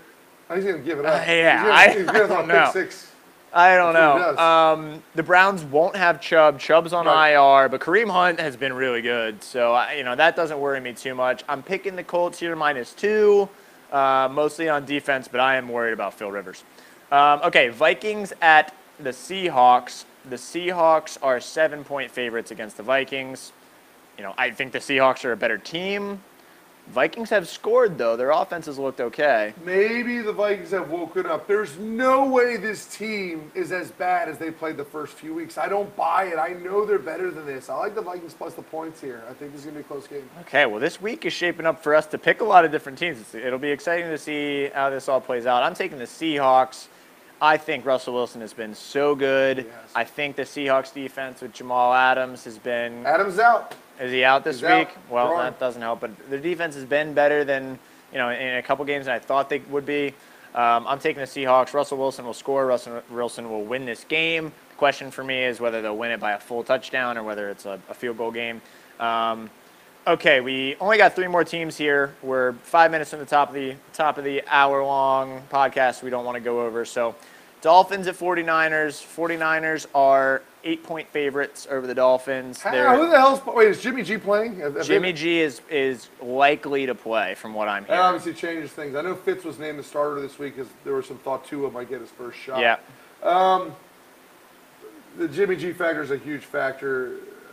[0.53, 1.22] He's going to give it up.
[1.28, 2.70] Uh, yeah, he's gonna, I- he's gonna I don't know.
[2.72, 3.11] six.
[3.55, 4.41] I don't That's what he know.
[4.41, 6.59] Um, the Browns won't have Chubb.
[6.59, 7.32] Chubb's on Right.
[7.34, 10.80] IR, but Kareem Hunt has been really good, so I, you know that doesn't worry
[10.80, 11.43] me too much.
[11.47, 13.47] I'm picking the Colts here minus two,
[13.91, 16.64] uh, mostly on defense, but I am worried about Phil Rivers.
[17.11, 20.05] Um, okay, Vikings at the Seahawks.
[20.26, 23.51] The Seahawks are seven-point favorites against the Vikings.
[24.17, 26.21] You know, I think the Seahawks are a better team.
[26.88, 28.17] Vikings have scored though.
[28.17, 29.53] Their offenses looked okay.
[29.63, 31.47] Maybe the Vikings have woken up.
[31.47, 35.57] There's no way this team is as bad as they played the first few weeks.
[35.57, 36.38] I don't buy it.
[36.38, 37.69] I know they're better than this.
[37.69, 39.24] I like the Vikings plus the points here.
[39.30, 40.30] I think this is going to be a close game.
[40.41, 42.97] Okay, well, this week is shaping up for us to pick a lot of different
[42.97, 43.34] teams.
[43.34, 45.63] It'll be exciting to see how this all plays out.
[45.63, 46.88] I'm taking the Seahawks.
[47.43, 49.57] I think Russell Wilson has been so good.
[49.57, 49.67] Yes.
[49.93, 53.05] I think the Seahawks defense with Jamal Adams has been.
[53.05, 53.75] Adams out.
[53.99, 54.79] Is he out this He's out.
[54.79, 54.95] week?
[55.09, 55.99] Well, They're that doesn't help.
[55.99, 57.77] But their defense has been better than
[58.13, 60.13] you know in a couple games than I thought they would be.
[60.55, 61.73] Um, I'm taking the Seahawks.
[61.73, 62.65] Russell Wilson will score.
[62.65, 64.53] Russell Wilson will win this game.
[64.69, 67.49] The question for me is whether they'll win it by a full touchdown or whether
[67.49, 68.61] it's a, a field goal game.
[69.01, 69.49] Um,
[70.07, 72.15] okay, we only got three more teams here.
[72.21, 76.03] We're five minutes from the top of the top of the hour long podcast.
[76.03, 76.85] We don't want to go over.
[76.85, 77.15] So,
[77.64, 79.01] Dolphins at 49ers.
[79.01, 82.61] 49ers are eight point favorites over the Dolphins.
[82.61, 83.70] They're- who the hell's wait?
[83.70, 84.59] Is Jimmy G playing?
[84.59, 87.97] Have- have Jimmy G is is likely to play, from what I'm hearing.
[87.99, 88.95] That obviously changes things.
[88.95, 91.72] I know Fitz was named the starter this week because there was some thought Tua
[91.72, 92.59] might get his first shot.
[92.59, 92.78] Yeah,
[93.24, 93.74] Um,
[95.18, 97.11] the Jimmy G factor is a huge factor.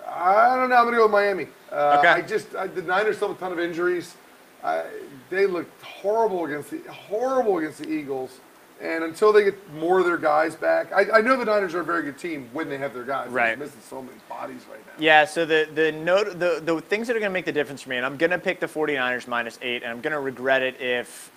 [0.09, 0.77] I don't know.
[0.77, 1.47] I'm going to go with Miami.
[1.71, 2.09] Uh, Okay.
[2.09, 4.17] I just I, the Niners still have a ton of injuries.
[4.65, 4.83] I,
[5.31, 8.41] they looked horrible against the horrible against the Eagles.
[8.83, 11.81] And until they get more of their guys back, I, I know the Niners are
[11.81, 13.25] a very good team when they have their guys.
[13.27, 13.59] They're Right.
[13.59, 14.93] missing so many bodies right now.
[14.99, 15.27] yeah.
[15.27, 17.91] So the the note the the things that are going to make the difference for
[17.91, 20.63] me, and I'm going to pick the 49ers minus eight, and I'm going to regret
[20.63, 21.31] it if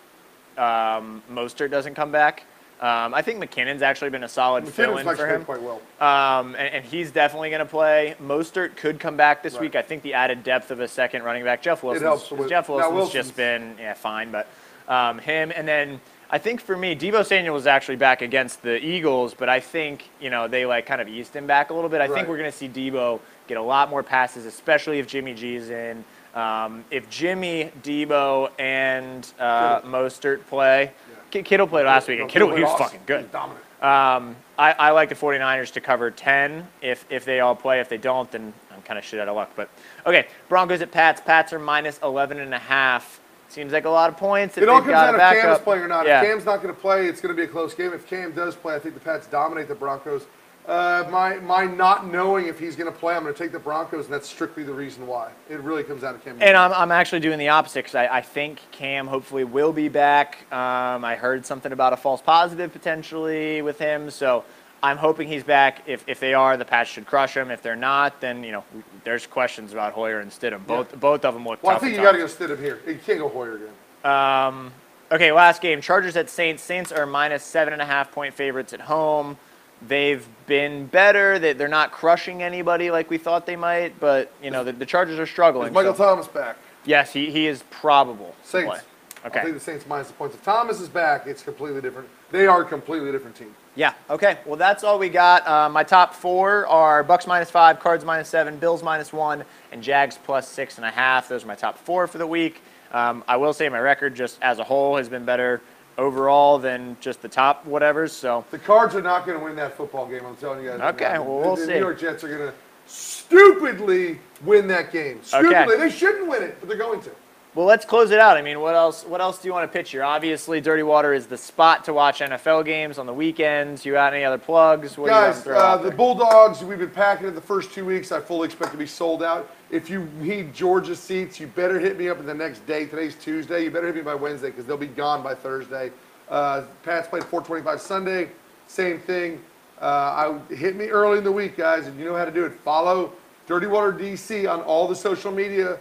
[0.58, 2.44] um, Mostert doesn't come back.
[2.80, 5.46] Um, I think McKinnon's actually been a solid McKinnon's fill-in for him.
[5.46, 5.82] quite well.
[6.02, 8.16] Um, and, and he's definitely going to play.
[8.22, 9.62] Mostert could come back this Right.
[9.64, 9.76] week.
[9.78, 12.02] I think the added depth of a second running back, Jeff Wilson.
[12.50, 14.48] Jeff Wilson's Wilson's- just been yeah fine, but
[14.88, 16.02] um, him and then
[16.34, 20.10] I think for me, Deebo Samuel was actually back against the Eagles, but I think
[20.20, 22.02] you know they like kind of eased him back a little bit.
[22.02, 22.14] I Right.
[22.16, 25.70] think we're going to see Deebo get a lot more passes, especially if Jimmy G's
[25.70, 26.04] in.
[26.34, 29.92] Um, if Jimmy, Deebo, and uh, Kittle.
[29.92, 30.92] Mostert play,
[31.30, 33.32] Ki- Kittle played last week, and Kittle he was fucking good.
[33.32, 33.64] Dominant.
[33.84, 37.80] Um, I, I like the 49ers to cover 10 if, if they all play.
[37.80, 39.52] If they don't, then I'm kind of shit out of luck.
[39.56, 39.70] But
[40.08, 41.22] okay, Broncos at Pats.
[41.22, 43.20] Pats are minus 11 and a half.
[43.54, 44.58] Seems like a lot of points.
[44.58, 45.64] If It all comes got down a if Cam is backup.
[45.64, 46.08] playing or not.
[46.08, 46.22] Yeah.
[46.22, 47.94] If Cam's not going to play, it's going to be a close game.
[47.94, 50.26] If Cam does play, I think the Pats dominate the Broncos.
[50.68, 53.60] Uh, my my not knowing if he's going to play, I'm going to take the
[53.60, 55.30] Broncos, and that's strictly the reason why.
[55.50, 56.38] It really comes down to Cam.
[56.42, 59.88] And I'm, I'm actually doing the opposite because I, I think Cam hopefully will be
[59.90, 60.52] back.
[60.52, 64.10] Um, I heard something about a false positive potentially with him.
[64.10, 64.46] So
[64.82, 65.84] I'm hoping he's back.
[65.86, 67.52] If, if they are, the Pats should crush him.
[67.52, 68.64] If they're not, then, you know,
[69.04, 70.66] there's questions about Hoyer and Stidham.
[70.66, 72.80] Both, both of them look well, I think you got to go Stidham here.
[72.88, 74.12] You can't go Hoyer again.
[74.12, 74.72] Um,
[75.12, 75.82] okay, last game.
[75.82, 76.64] Chargers at Saints.
[76.64, 79.38] Saints are minus seven and a half point favorites at home.
[79.86, 81.40] They've been better.
[81.40, 84.86] They, they're not crushing anybody like we thought they might, but you know the, the
[84.86, 85.68] Chargers are struggling.
[85.70, 86.58] Is Michael so- Thomas back?
[86.86, 88.36] yes, he, he is probable.
[88.44, 88.70] Saints.
[88.70, 88.80] play.
[89.24, 89.42] I Okay.
[89.42, 90.36] think the Saints minus the points.
[90.36, 92.10] If Thomas is back, it's completely different.
[92.32, 93.56] They are a completely different team.
[93.76, 93.94] Yeah.
[94.10, 94.38] Okay.
[94.46, 95.48] Well, that's all we got.
[95.48, 99.82] Uh, my top four are Bucs minus five, Cards minus seven, Bills minus one, and
[99.82, 101.28] Jags plus six and a half.
[101.28, 102.62] Those are my top four for the week.
[102.92, 105.62] Um, I will say my record just as a whole has been better
[105.98, 108.12] overall than just the top whatevers.
[108.12, 110.26] So The Cards are not going to win that football game.
[110.26, 110.94] I'm telling you guys.
[110.94, 111.74] Okay, well, the, we'll the see.
[111.74, 112.54] New York Jets are going to
[112.86, 115.20] stupidly win that game.
[115.24, 115.78] Stupidly.
[115.78, 117.12] They shouldn't win it, but they're going to.
[117.56, 118.36] Well, let's close it out.
[118.36, 119.04] I mean, what else?
[119.06, 120.04] What else do you want to pitch here?
[120.04, 123.86] Obviously, Dirty Water is the spot to watch NFL games on the weekends.
[123.86, 124.98] You got any other plugs?
[124.98, 125.92] What do you Guys, uh, the?
[125.92, 128.12] Bulldogs, we've been packing it the first two weeks.
[128.12, 129.52] I fully expect to be sold out.
[129.70, 132.88] If you need Georgia seats, you better hit me up in the next day.
[132.88, 133.66] Today's Tuesday.
[133.66, 135.92] You better hit me by Wednesday because they'll be gone by Thursday.
[136.30, 138.30] Uh, Pats played 425 Sunday.
[138.66, 139.40] Same thing.
[139.80, 142.46] Uh, I hit me early in the week, guys, and you know how to do
[142.46, 142.54] it.
[142.54, 143.14] Follow
[143.46, 145.78] Dirty Water DC on all the social media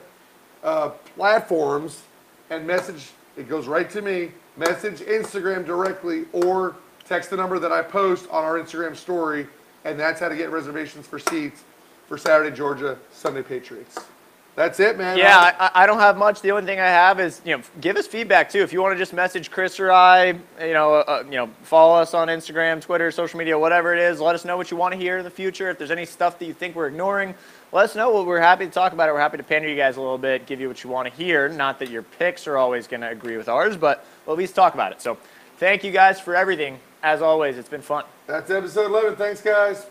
[0.62, 2.02] uh, platforms
[2.50, 3.10] and message.
[3.36, 4.30] It goes right to me.
[4.56, 9.46] Message Instagram directly or text the number that I post on our Instagram story,
[9.84, 11.62] and that's how to get reservations for seats
[12.06, 13.98] for Saturday Georgia, Sunday Patriots.
[14.54, 15.16] That's it, man.
[15.16, 16.42] Yeah, I, I- don't have much.
[16.42, 18.60] The only thing I have is you know give us feedback too.
[18.60, 20.26] If you want to just message Chris or I,
[20.60, 24.20] you know, uh, you know, follow us on Instagram, Twitter, social media, whatever it is.
[24.20, 25.70] Let us know what you want to hear in the future.
[25.70, 27.34] If there's any stuff that you think we're ignoring,
[27.72, 28.22] let us know.
[28.22, 29.12] We're happy to talk about it.
[29.12, 31.14] We're happy to pander you guys a little bit, give you what you want to
[31.14, 31.48] hear.
[31.48, 34.54] Not that your picks are always going to agree with ours, but we'll at least
[34.54, 35.00] talk about it.
[35.00, 35.16] So,
[35.56, 36.78] thank you guys for everything.
[37.02, 38.04] As always, it's been fun.
[38.26, 39.16] That's episode 11.
[39.16, 39.86] Thanks, guys.